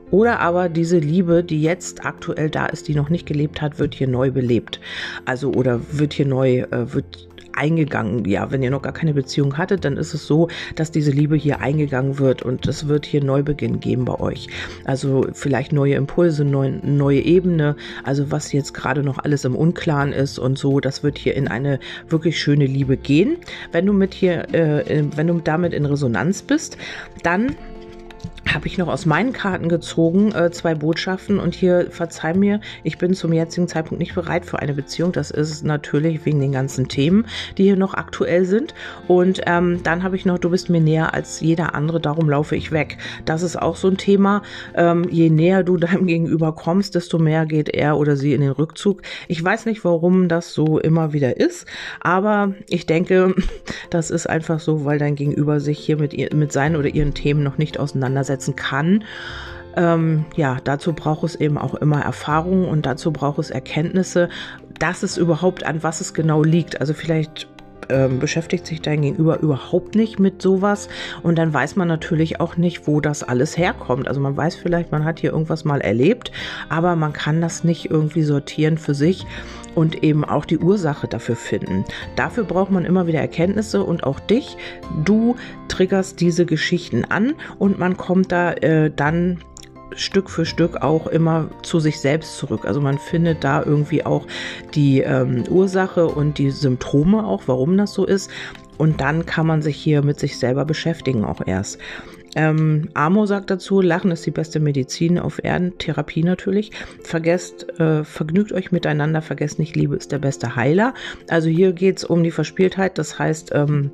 Oder 0.09 0.39
aber 0.39 0.67
diese 0.67 0.97
Liebe, 0.97 1.43
die 1.43 1.61
jetzt 1.61 2.05
aktuell 2.05 2.49
da 2.49 2.65
ist, 2.65 2.87
die 2.87 2.95
noch 2.95 3.09
nicht 3.09 3.27
gelebt 3.27 3.61
hat, 3.61 3.77
wird 3.77 3.93
hier 3.93 4.07
neu 4.07 4.31
belebt. 4.31 4.81
Also 5.25 5.51
oder 5.53 5.79
wird 5.91 6.13
hier 6.13 6.25
neu, 6.25 6.61
äh, 6.71 6.91
wird 6.91 7.29
eingegangen. 7.53 8.25
Ja, 8.25 8.51
wenn 8.51 8.63
ihr 8.63 8.71
noch 8.71 8.81
gar 8.81 8.93
keine 8.93 9.13
Beziehung 9.13 9.57
hattet, 9.57 9.85
dann 9.85 9.97
ist 9.97 10.13
es 10.13 10.27
so, 10.27 10.47
dass 10.75 10.91
diese 10.91 11.11
Liebe 11.11 11.35
hier 11.35 11.59
eingegangen 11.59 12.19
wird 12.19 12.41
und 12.41 12.67
es 12.67 12.87
wird 12.87 13.05
hier 13.05 13.23
Neubeginn 13.23 13.79
geben 13.79 14.05
bei 14.05 14.19
euch. 14.19 14.47
Also 14.85 15.27
vielleicht 15.33 15.71
neue 15.73 15.95
Impulse, 15.95 16.45
neu, 16.45 16.71
neue 16.83 17.21
Ebene, 17.21 17.75
also 18.03 18.31
was 18.31 18.51
jetzt 18.51 18.73
gerade 18.73 19.03
noch 19.03 19.19
alles 19.19 19.45
im 19.45 19.55
Unklaren 19.55 20.13
ist 20.13 20.39
und 20.39 20.57
so, 20.57 20.79
das 20.79 21.03
wird 21.03 21.17
hier 21.17 21.35
in 21.35 21.47
eine 21.47 21.79
wirklich 22.09 22.39
schöne 22.39 22.65
Liebe 22.65 22.97
gehen. 22.97 23.37
Wenn 23.71 23.85
du 23.85 23.93
mit 23.93 24.13
hier, 24.13 24.53
äh, 24.53 25.03
wenn 25.15 25.27
du 25.27 25.39
damit 25.39 25.73
in 25.73 25.85
Resonanz 25.85 26.41
bist, 26.41 26.77
dann 27.23 27.55
habe 28.53 28.67
ich 28.67 28.77
noch 28.77 28.87
aus 28.87 29.05
meinen 29.05 29.33
Karten 29.33 29.69
gezogen, 29.69 30.33
äh, 30.33 30.51
zwei 30.51 30.75
Botschaften 30.75 31.39
und 31.39 31.55
hier 31.55 31.87
verzeih 31.89 32.33
mir, 32.33 32.59
ich 32.83 32.97
bin 32.97 33.13
zum 33.13 33.33
jetzigen 33.33 33.67
Zeitpunkt 33.67 33.99
nicht 33.99 34.15
bereit 34.15 34.45
für 34.45 34.59
eine 34.59 34.73
Beziehung. 34.73 35.11
Das 35.11 35.31
ist 35.31 35.63
natürlich 35.63 36.25
wegen 36.25 36.39
den 36.39 36.51
ganzen 36.51 36.87
Themen, 36.87 37.25
die 37.57 37.63
hier 37.63 37.75
noch 37.75 37.93
aktuell 37.93 38.45
sind. 38.45 38.73
Und 39.07 39.41
ähm, 39.45 39.81
dann 39.83 40.03
habe 40.03 40.15
ich 40.15 40.25
noch, 40.25 40.37
du 40.37 40.49
bist 40.49 40.69
mir 40.69 40.81
näher 40.81 41.13
als 41.13 41.39
jeder 41.39 41.75
andere, 41.75 41.99
darum 41.99 42.29
laufe 42.29 42.55
ich 42.55 42.71
weg. 42.71 42.97
Das 43.25 43.43
ist 43.43 43.61
auch 43.61 43.75
so 43.75 43.87
ein 43.87 43.97
Thema. 43.97 44.41
Ähm, 44.75 45.07
je 45.09 45.29
näher 45.29 45.63
du 45.63 45.77
deinem 45.77 46.07
Gegenüber 46.07 46.53
kommst, 46.53 46.95
desto 46.95 47.19
mehr 47.19 47.45
geht 47.45 47.69
er 47.69 47.97
oder 47.97 48.17
sie 48.17 48.33
in 48.33 48.41
den 48.41 48.51
Rückzug. 48.51 49.01
Ich 49.27 49.43
weiß 49.43 49.65
nicht, 49.65 49.83
warum 49.85 50.27
das 50.27 50.53
so 50.53 50.79
immer 50.79 51.13
wieder 51.13 51.37
ist, 51.37 51.65
aber 51.99 52.53
ich 52.67 52.85
denke, 52.85 53.33
das 53.89 54.11
ist 54.11 54.27
einfach 54.27 54.59
so, 54.59 54.85
weil 54.85 54.99
dein 54.99 55.15
Gegenüber 55.15 55.59
sich 55.59 55.79
hier 55.79 55.97
mit, 55.97 56.13
ihr, 56.13 56.29
mit 56.35 56.51
seinen 56.51 56.75
oder 56.75 56.89
ihren 56.89 57.13
Themen 57.13 57.43
noch 57.43 57.57
nicht 57.57 57.79
auseinandersetzt 57.79 58.40
umsetzen 58.41 58.55
kann. 58.55 59.03
Ähm, 59.75 60.25
ja, 60.35 60.57
dazu 60.63 60.93
braucht 60.93 61.23
es 61.23 61.35
eben 61.35 61.57
auch 61.57 61.75
immer 61.75 62.01
Erfahrung 62.01 62.67
und 62.67 62.85
dazu 62.85 63.11
braucht 63.11 63.39
es 63.39 63.51
Erkenntnisse, 63.51 64.27
dass 64.79 65.03
es 65.03 65.17
überhaupt 65.17 65.63
an 65.63 65.81
was 65.83 66.01
es 66.01 66.13
genau 66.13 66.43
liegt. 66.43 66.81
Also 66.81 66.93
vielleicht 66.93 67.47
ähm, 67.89 68.19
beschäftigt 68.19 68.65
sich 68.65 68.81
dein 68.81 69.01
Gegenüber 69.01 69.39
überhaupt 69.39 69.95
nicht 69.95 70.19
mit 70.19 70.41
sowas 70.41 70.89
und 71.23 71.37
dann 71.37 71.53
weiß 71.53 71.75
man 71.75 71.87
natürlich 71.87 72.39
auch 72.39 72.57
nicht, 72.57 72.87
wo 72.87 73.01
das 73.01 73.23
alles 73.23 73.57
herkommt. 73.57 74.07
Also 74.07 74.21
man 74.21 74.35
weiß 74.35 74.55
vielleicht, 74.55 74.91
man 74.91 75.05
hat 75.05 75.19
hier 75.19 75.31
irgendwas 75.31 75.65
mal 75.65 75.81
erlebt, 75.81 76.31
aber 76.69 76.95
man 76.95 77.13
kann 77.13 77.41
das 77.41 77.63
nicht 77.63 77.89
irgendwie 77.89 78.23
sortieren 78.23 78.77
für 78.77 78.93
sich 78.93 79.25
und 79.75 80.03
eben 80.03 80.25
auch 80.25 80.45
die 80.45 80.57
Ursache 80.57 81.07
dafür 81.07 81.35
finden. 81.35 81.85
Dafür 82.15 82.43
braucht 82.43 82.71
man 82.71 82.85
immer 82.85 83.07
wieder 83.07 83.19
Erkenntnisse 83.19 83.83
und 83.83 84.03
auch 84.03 84.19
dich. 84.19 84.57
Du 85.03 85.35
triggerst 85.67 86.19
diese 86.19 86.45
Geschichten 86.45 87.05
an 87.05 87.33
und 87.57 87.79
man 87.79 87.97
kommt 87.97 88.31
da 88.31 88.53
äh, 88.53 88.91
dann 88.93 89.39
Stück 89.95 90.29
für 90.29 90.45
Stück 90.45 90.81
auch 90.81 91.07
immer 91.07 91.49
zu 91.63 91.79
sich 91.79 91.99
selbst 91.99 92.37
zurück. 92.37 92.65
Also 92.65 92.81
man 92.81 92.97
findet 92.97 93.43
da 93.43 93.63
irgendwie 93.63 94.05
auch 94.05 94.25
die 94.73 95.01
ähm, 95.01 95.43
Ursache 95.49 96.07
und 96.07 96.37
die 96.37 96.51
Symptome 96.51 97.25
auch, 97.25 97.43
warum 97.47 97.77
das 97.77 97.93
so 97.93 98.05
ist. 98.05 98.29
Und 98.77 99.01
dann 99.01 99.25
kann 99.25 99.45
man 99.45 99.61
sich 99.61 99.77
hier 99.77 100.03
mit 100.03 100.19
sich 100.19 100.39
selber 100.39 100.65
beschäftigen 100.65 101.23
auch 101.23 101.41
erst. 101.45 101.77
Ähm, 102.35 102.89
Amo 102.93 103.25
sagt 103.25 103.49
dazu, 103.49 103.81
Lachen 103.81 104.11
ist 104.11 104.25
die 104.25 104.31
beste 104.31 104.59
Medizin 104.59 105.19
auf 105.19 105.43
Erden, 105.43 105.77
Therapie 105.77 106.23
natürlich. 106.23 106.71
Vergesst, 107.03 107.79
äh, 107.79 108.03
vergnügt 108.03 108.53
euch 108.53 108.71
miteinander, 108.71 109.21
vergesst 109.21 109.59
nicht, 109.59 109.75
Liebe 109.75 109.95
ist 109.95 110.11
der 110.11 110.19
beste 110.19 110.55
Heiler. 110.55 110.93
Also 111.29 111.49
hier 111.49 111.73
geht 111.73 111.97
es 111.97 112.03
um 112.05 112.23
die 112.23 112.31
Verspieltheit, 112.31 112.97
das 112.97 113.19
heißt, 113.19 113.51
ähm, 113.53 113.91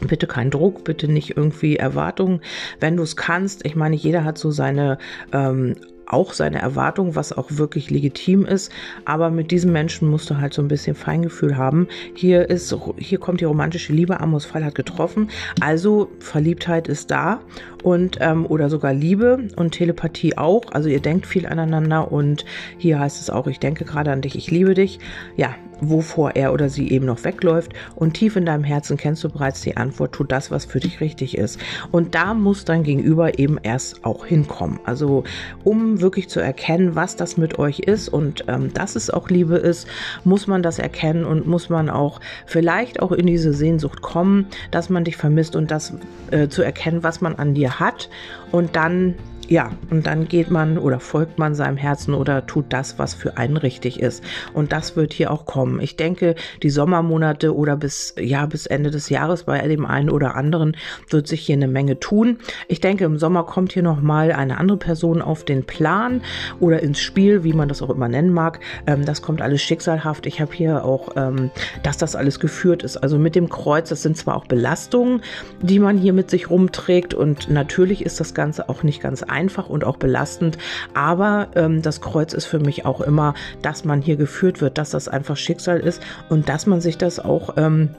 Bitte 0.00 0.26
kein 0.26 0.50
Druck, 0.50 0.84
bitte 0.84 1.08
nicht 1.08 1.36
irgendwie 1.36 1.76
Erwartungen. 1.76 2.40
Wenn 2.80 2.96
du 2.96 3.02
es 3.02 3.16
kannst, 3.16 3.64
ich 3.64 3.76
meine, 3.76 3.96
jeder 3.96 4.24
hat 4.24 4.38
so 4.38 4.50
seine 4.50 4.98
ähm, 5.32 5.76
auch 6.06 6.32
seine 6.32 6.60
Erwartung, 6.60 7.16
was 7.16 7.32
auch 7.32 7.48
wirklich 7.50 7.90
legitim 7.90 8.44
ist. 8.44 8.72
Aber 9.04 9.30
mit 9.30 9.50
diesem 9.50 9.72
Menschen 9.72 10.08
musst 10.08 10.30
du 10.30 10.38
halt 10.38 10.54
so 10.54 10.62
ein 10.62 10.68
bisschen 10.68 10.94
Feingefühl 10.94 11.56
haben. 11.56 11.88
Hier 12.14 12.48
ist, 12.50 12.74
hier 12.98 13.18
kommt 13.18 13.40
die 13.40 13.44
romantische 13.44 13.92
Liebe. 13.92 14.20
Amos 14.20 14.44
Fall 14.44 14.64
hat 14.64 14.74
getroffen. 14.74 15.30
Also 15.60 16.10
Verliebtheit 16.18 16.88
ist 16.88 17.10
da 17.10 17.40
und 17.82 18.18
ähm, 18.20 18.46
oder 18.46 18.70
sogar 18.70 18.92
Liebe 18.92 19.48
und 19.56 19.72
Telepathie 19.72 20.36
auch. 20.36 20.72
Also 20.72 20.88
ihr 20.88 21.00
denkt 21.00 21.26
viel 21.26 21.46
aneinander 21.46 22.10
und 22.12 22.44
hier 22.78 22.98
heißt 22.98 23.20
es 23.20 23.30
auch, 23.30 23.46
ich 23.46 23.58
denke 23.58 23.84
gerade 23.84 24.12
an 24.12 24.20
dich, 24.20 24.36
ich 24.36 24.50
liebe 24.50 24.74
dich. 24.74 24.98
Ja, 25.36 25.54
wovor 25.88 26.36
er 26.36 26.52
oder 26.52 26.68
sie 26.68 26.90
eben 26.90 27.06
noch 27.06 27.24
wegläuft. 27.24 27.72
Und 27.94 28.14
tief 28.14 28.36
in 28.36 28.46
deinem 28.46 28.64
Herzen 28.64 28.96
kennst 28.96 29.24
du 29.24 29.28
bereits 29.28 29.62
die 29.62 29.76
Antwort, 29.76 30.12
tu 30.12 30.24
das, 30.24 30.50
was 30.50 30.64
für 30.64 30.80
dich 30.80 31.00
richtig 31.00 31.36
ist. 31.36 31.58
Und 31.90 32.14
da 32.14 32.34
muss 32.34 32.64
dein 32.64 32.82
Gegenüber 32.82 33.38
eben 33.38 33.58
erst 33.62 34.04
auch 34.04 34.26
hinkommen. 34.26 34.80
Also 34.84 35.24
um 35.62 36.00
wirklich 36.00 36.28
zu 36.28 36.40
erkennen, 36.40 36.94
was 36.94 37.16
das 37.16 37.36
mit 37.36 37.58
euch 37.58 37.80
ist 37.80 38.08
und 38.08 38.44
ähm, 38.48 38.72
dass 38.72 38.96
es 38.96 39.10
auch 39.10 39.28
Liebe 39.28 39.56
ist, 39.56 39.86
muss 40.24 40.46
man 40.46 40.62
das 40.62 40.78
erkennen 40.78 41.24
und 41.24 41.46
muss 41.46 41.68
man 41.68 41.90
auch 41.90 42.20
vielleicht 42.46 43.00
auch 43.00 43.12
in 43.12 43.26
diese 43.26 43.52
Sehnsucht 43.52 44.02
kommen, 44.02 44.46
dass 44.70 44.90
man 44.90 45.04
dich 45.04 45.16
vermisst 45.16 45.56
und 45.56 45.70
das 45.70 45.94
äh, 46.30 46.48
zu 46.48 46.62
erkennen, 46.62 47.02
was 47.02 47.20
man 47.20 47.36
an 47.36 47.54
dir 47.54 47.80
hat. 47.80 48.08
Und 48.52 48.76
dann 48.76 49.14
ja, 49.48 49.70
und 49.90 50.06
dann 50.06 50.28
geht 50.28 50.50
man 50.50 50.78
oder 50.78 51.00
folgt 51.00 51.38
man 51.38 51.54
seinem 51.54 51.76
Herzen 51.76 52.14
oder 52.14 52.46
tut 52.46 52.66
das, 52.70 52.98
was 52.98 53.14
für 53.14 53.36
einen 53.36 53.56
richtig 53.56 54.00
ist. 54.00 54.22
Und 54.52 54.72
das 54.72 54.96
wird 54.96 55.12
hier 55.12 55.30
auch 55.30 55.46
kommen. 55.46 55.80
Ich 55.80 55.96
denke, 55.96 56.34
die 56.62 56.70
Sommermonate 56.70 57.54
oder 57.54 57.76
bis, 57.76 58.14
ja, 58.18 58.46
bis 58.46 58.66
Ende 58.66 58.90
des 58.90 59.08
Jahres 59.08 59.44
bei 59.44 59.66
dem 59.66 59.86
einen 59.86 60.10
oder 60.10 60.34
anderen 60.34 60.76
wird 61.10 61.28
sich 61.28 61.42
hier 61.42 61.56
eine 61.56 61.68
Menge 61.68 62.00
tun. 62.00 62.38
Ich 62.68 62.80
denke, 62.80 63.04
im 63.04 63.18
Sommer 63.18 63.44
kommt 63.44 63.72
hier 63.72 63.82
nochmal 63.82 64.32
eine 64.32 64.58
andere 64.58 64.78
Person 64.78 65.20
auf 65.20 65.44
den 65.44 65.64
Plan 65.64 66.22
oder 66.60 66.82
ins 66.82 67.00
Spiel, 67.00 67.44
wie 67.44 67.52
man 67.52 67.68
das 67.68 67.82
auch 67.82 67.90
immer 67.90 68.08
nennen 68.08 68.32
mag. 68.32 68.60
Ähm, 68.86 69.04
das 69.04 69.22
kommt 69.22 69.42
alles 69.42 69.62
schicksalhaft. 69.62 70.26
Ich 70.26 70.40
habe 70.40 70.52
hier 70.52 70.84
auch, 70.84 71.10
ähm, 71.16 71.50
dass 71.82 71.98
das 71.98 72.16
alles 72.16 72.40
geführt 72.40 72.82
ist. 72.82 72.96
Also 72.96 73.18
mit 73.18 73.34
dem 73.34 73.48
Kreuz, 73.48 73.88
das 73.88 74.02
sind 74.02 74.16
zwar 74.16 74.36
auch 74.36 74.46
Belastungen, 74.46 75.22
die 75.60 75.78
man 75.78 75.98
hier 75.98 76.12
mit 76.12 76.30
sich 76.30 76.50
rumträgt 76.50 77.14
und 77.14 77.50
natürlich 77.50 78.04
ist 78.04 78.20
das 78.20 78.34
Ganze 78.34 78.68
auch 78.68 78.82
nicht 78.82 79.02
ganz 79.02 79.22
einfach 79.34 79.68
und 79.68 79.84
auch 79.84 79.96
belastend. 79.96 80.56
Aber 80.94 81.48
ähm, 81.56 81.82
das 81.82 82.00
Kreuz 82.00 82.32
ist 82.32 82.46
für 82.46 82.60
mich 82.60 82.86
auch 82.86 83.00
immer, 83.00 83.34
dass 83.60 83.84
man 83.84 84.00
hier 84.00 84.16
geführt 84.16 84.60
wird, 84.60 84.78
dass 84.78 84.90
das 84.90 85.08
einfach 85.08 85.36
Schicksal 85.36 85.80
ist 85.80 86.00
und 86.30 86.48
dass 86.48 86.66
man 86.66 86.80
sich 86.80 86.96
das 86.96 87.20
auch 87.20 87.56
ähm, 87.56 87.90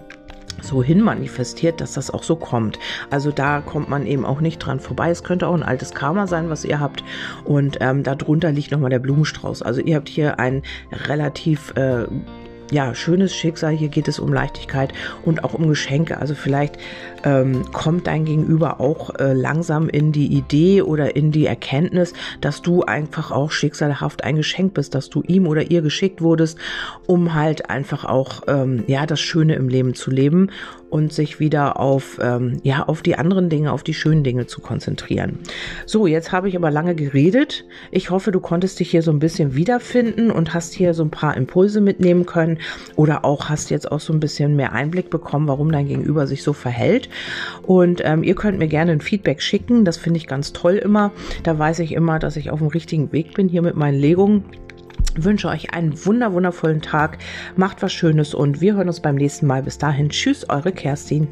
so 0.61 0.81
hin 0.81 1.01
manifestiert, 1.01 1.81
dass 1.81 1.93
das 1.93 2.09
auch 2.09 2.23
so 2.23 2.35
kommt. 2.35 2.79
Also 3.09 3.31
da 3.31 3.61
kommt 3.61 3.89
man 3.89 4.05
eben 4.05 4.25
auch 4.25 4.41
nicht 4.41 4.59
dran 4.59 4.79
vorbei. 4.79 5.09
Es 5.09 5.23
könnte 5.23 5.47
auch 5.47 5.53
ein 5.53 5.63
altes 5.63 5.93
Karma 5.93 6.27
sein, 6.27 6.49
was 6.49 6.63
ihr 6.63 6.79
habt. 6.79 7.03
Und 7.43 7.77
ähm, 7.81 8.03
darunter 8.03 8.51
liegt 8.51 8.71
nochmal 8.71 8.89
der 8.89 8.99
Blumenstrauß. 8.99 9.61
Also 9.61 9.81
ihr 9.81 9.95
habt 9.97 10.09
hier 10.09 10.39
ein 10.39 10.63
relativ 10.91 11.73
äh, 11.75 12.05
ja, 12.71 12.95
schönes 12.95 13.35
Schicksal. 13.35 13.73
Hier 13.73 13.89
geht 13.89 14.07
es 14.07 14.19
um 14.19 14.33
Leichtigkeit 14.33 14.93
und 15.23 15.43
auch 15.43 15.53
um 15.53 15.67
Geschenke. 15.67 16.17
Also 16.17 16.33
vielleicht 16.33 16.77
ähm, 17.23 17.71
kommt 17.71 18.07
dein 18.07 18.25
Gegenüber 18.25 18.79
auch 18.79 19.15
äh, 19.15 19.33
langsam 19.33 19.89
in 19.89 20.11
die 20.11 20.27
Idee 20.27 20.81
oder 20.81 21.15
in 21.15 21.31
die 21.31 21.45
Erkenntnis, 21.45 22.13
dass 22.41 22.61
du 22.61 22.83
einfach 22.83 23.31
auch 23.31 23.51
schicksalhaft 23.51 24.23
ein 24.23 24.37
Geschenk 24.37 24.73
bist, 24.73 24.95
dass 24.95 25.09
du 25.09 25.21
ihm 25.27 25.47
oder 25.47 25.69
ihr 25.69 25.81
geschickt 25.81 26.21
wurdest, 26.21 26.57
um 27.07 27.33
halt 27.33 27.69
einfach 27.69 28.05
auch 28.05 28.43
ähm, 28.47 28.83
ja 28.87 29.05
das 29.05 29.19
Schöne 29.19 29.55
im 29.55 29.69
Leben 29.69 29.93
zu 29.93 30.11
leben 30.11 30.49
und 30.89 31.11
sich 31.11 31.39
wieder 31.39 31.79
auf 31.79 32.19
ähm, 32.21 32.59
ja 32.63 32.83
auf 32.83 33.01
die 33.01 33.15
anderen 33.15 33.49
Dinge, 33.49 33.71
auf 33.71 33.83
die 33.83 33.93
schönen 33.93 34.23
Dinge 34.23 34.45
zu 34.47 34.61
konzentrieren. 34.61 35.39
So, 35.85 36.07
jetzt 36.07 36.31
habe 36.31 36.47
ich 36.47 36.55
aber 36.55 36.71
lange 36.71 36.95
geredet. 36.95 37.65
Ich 37.91 38.11
hoffe, 38.11 38.31
du 38.31 38.39
konntest 38.39 38.79
dich 38.79 38.91
hier 38.91 39.01
so 39.01 39.11
ein 39.11 39.19
bisschen 39.19 39.55
wiederfinden 39.55 40.31
und 40.31 40.53
hast 40.53 40.73
hier 40.73 40.93
so 40.93 41.03
ein 41.03 41.11
paar 41.11 41.35
Impulse 41.35 41.81
mitnehmen 41.81 42.25
können 42.55 42.95
oder 42.95 43.25
auch 43.25 43.49
hast 43.49 43.69
jetzt 43.69 43.91
auch 43.91 43.99
so 43.99 44.13
ein 44.13 44.19
bisschen 44.19 44.55
mehr 44.55 44.73
Einblick 44.73 45.09
bekommen, 45.09 45.47
warum 45.47 45.71
dein 45.71 45.87
Gegenüber 45.87 46.27
sich 46.27 46.43
so 46.43 46.53
verhält. 46.53 47.09
Und 47.63 48.01
ähm, 48.03 48.23
ihr 48.23 48.35
könnt 48.35 48.59
mir 48.59 48.67
gerne 48.67 48.91
ein 48.91 49.01
Feedback 49.01 49.41
schicken. 49.41 49.85
Das 49.85 49.97
finde 49.97 50.17
ich 50.17 50.27
ganz 50.27 50.53
toll 50.53 50.75
immer. 50.75 51.11
Da 51.43 51.57
weiß 51.57 51.79
ich 51.79 51.93
immer, 51.93 52.19
dass 52.19 52.35
ich 52.35 52.51
auf 52.51 52.59
dem 52.59 52.67
richtigen 52.67 53.11
Weg 53.11 53.33
bin 53.33 53.47
hier 53.47 53.61
mit 53.61 53.75
meinen 53.75 53.99
Legungen 53.99 54.43
wünsche 55.17 55.47
euch 55.47 55.73
einen 55.73 56.05
wunder 56.05 56.33
wundervollen 56.33 56.81
Tag. 56.81 57.19
Macht 57.55 57.81
was 57.81 57.93
Schönes 57.93 58.33
und 58.33 58.59
wir 58.59 58.75
hören 58.75 58.89
uns 58.89 58.99
beim 58.99 59.15
nächsten 59.15 59.47
Mal. 59.47 59.63
Bis 59.63 59.77
dahin, 59.77 60.09
tschüss, 60.09 60.49
eure 60.49 60.73
Kerstin. 60.73 61.29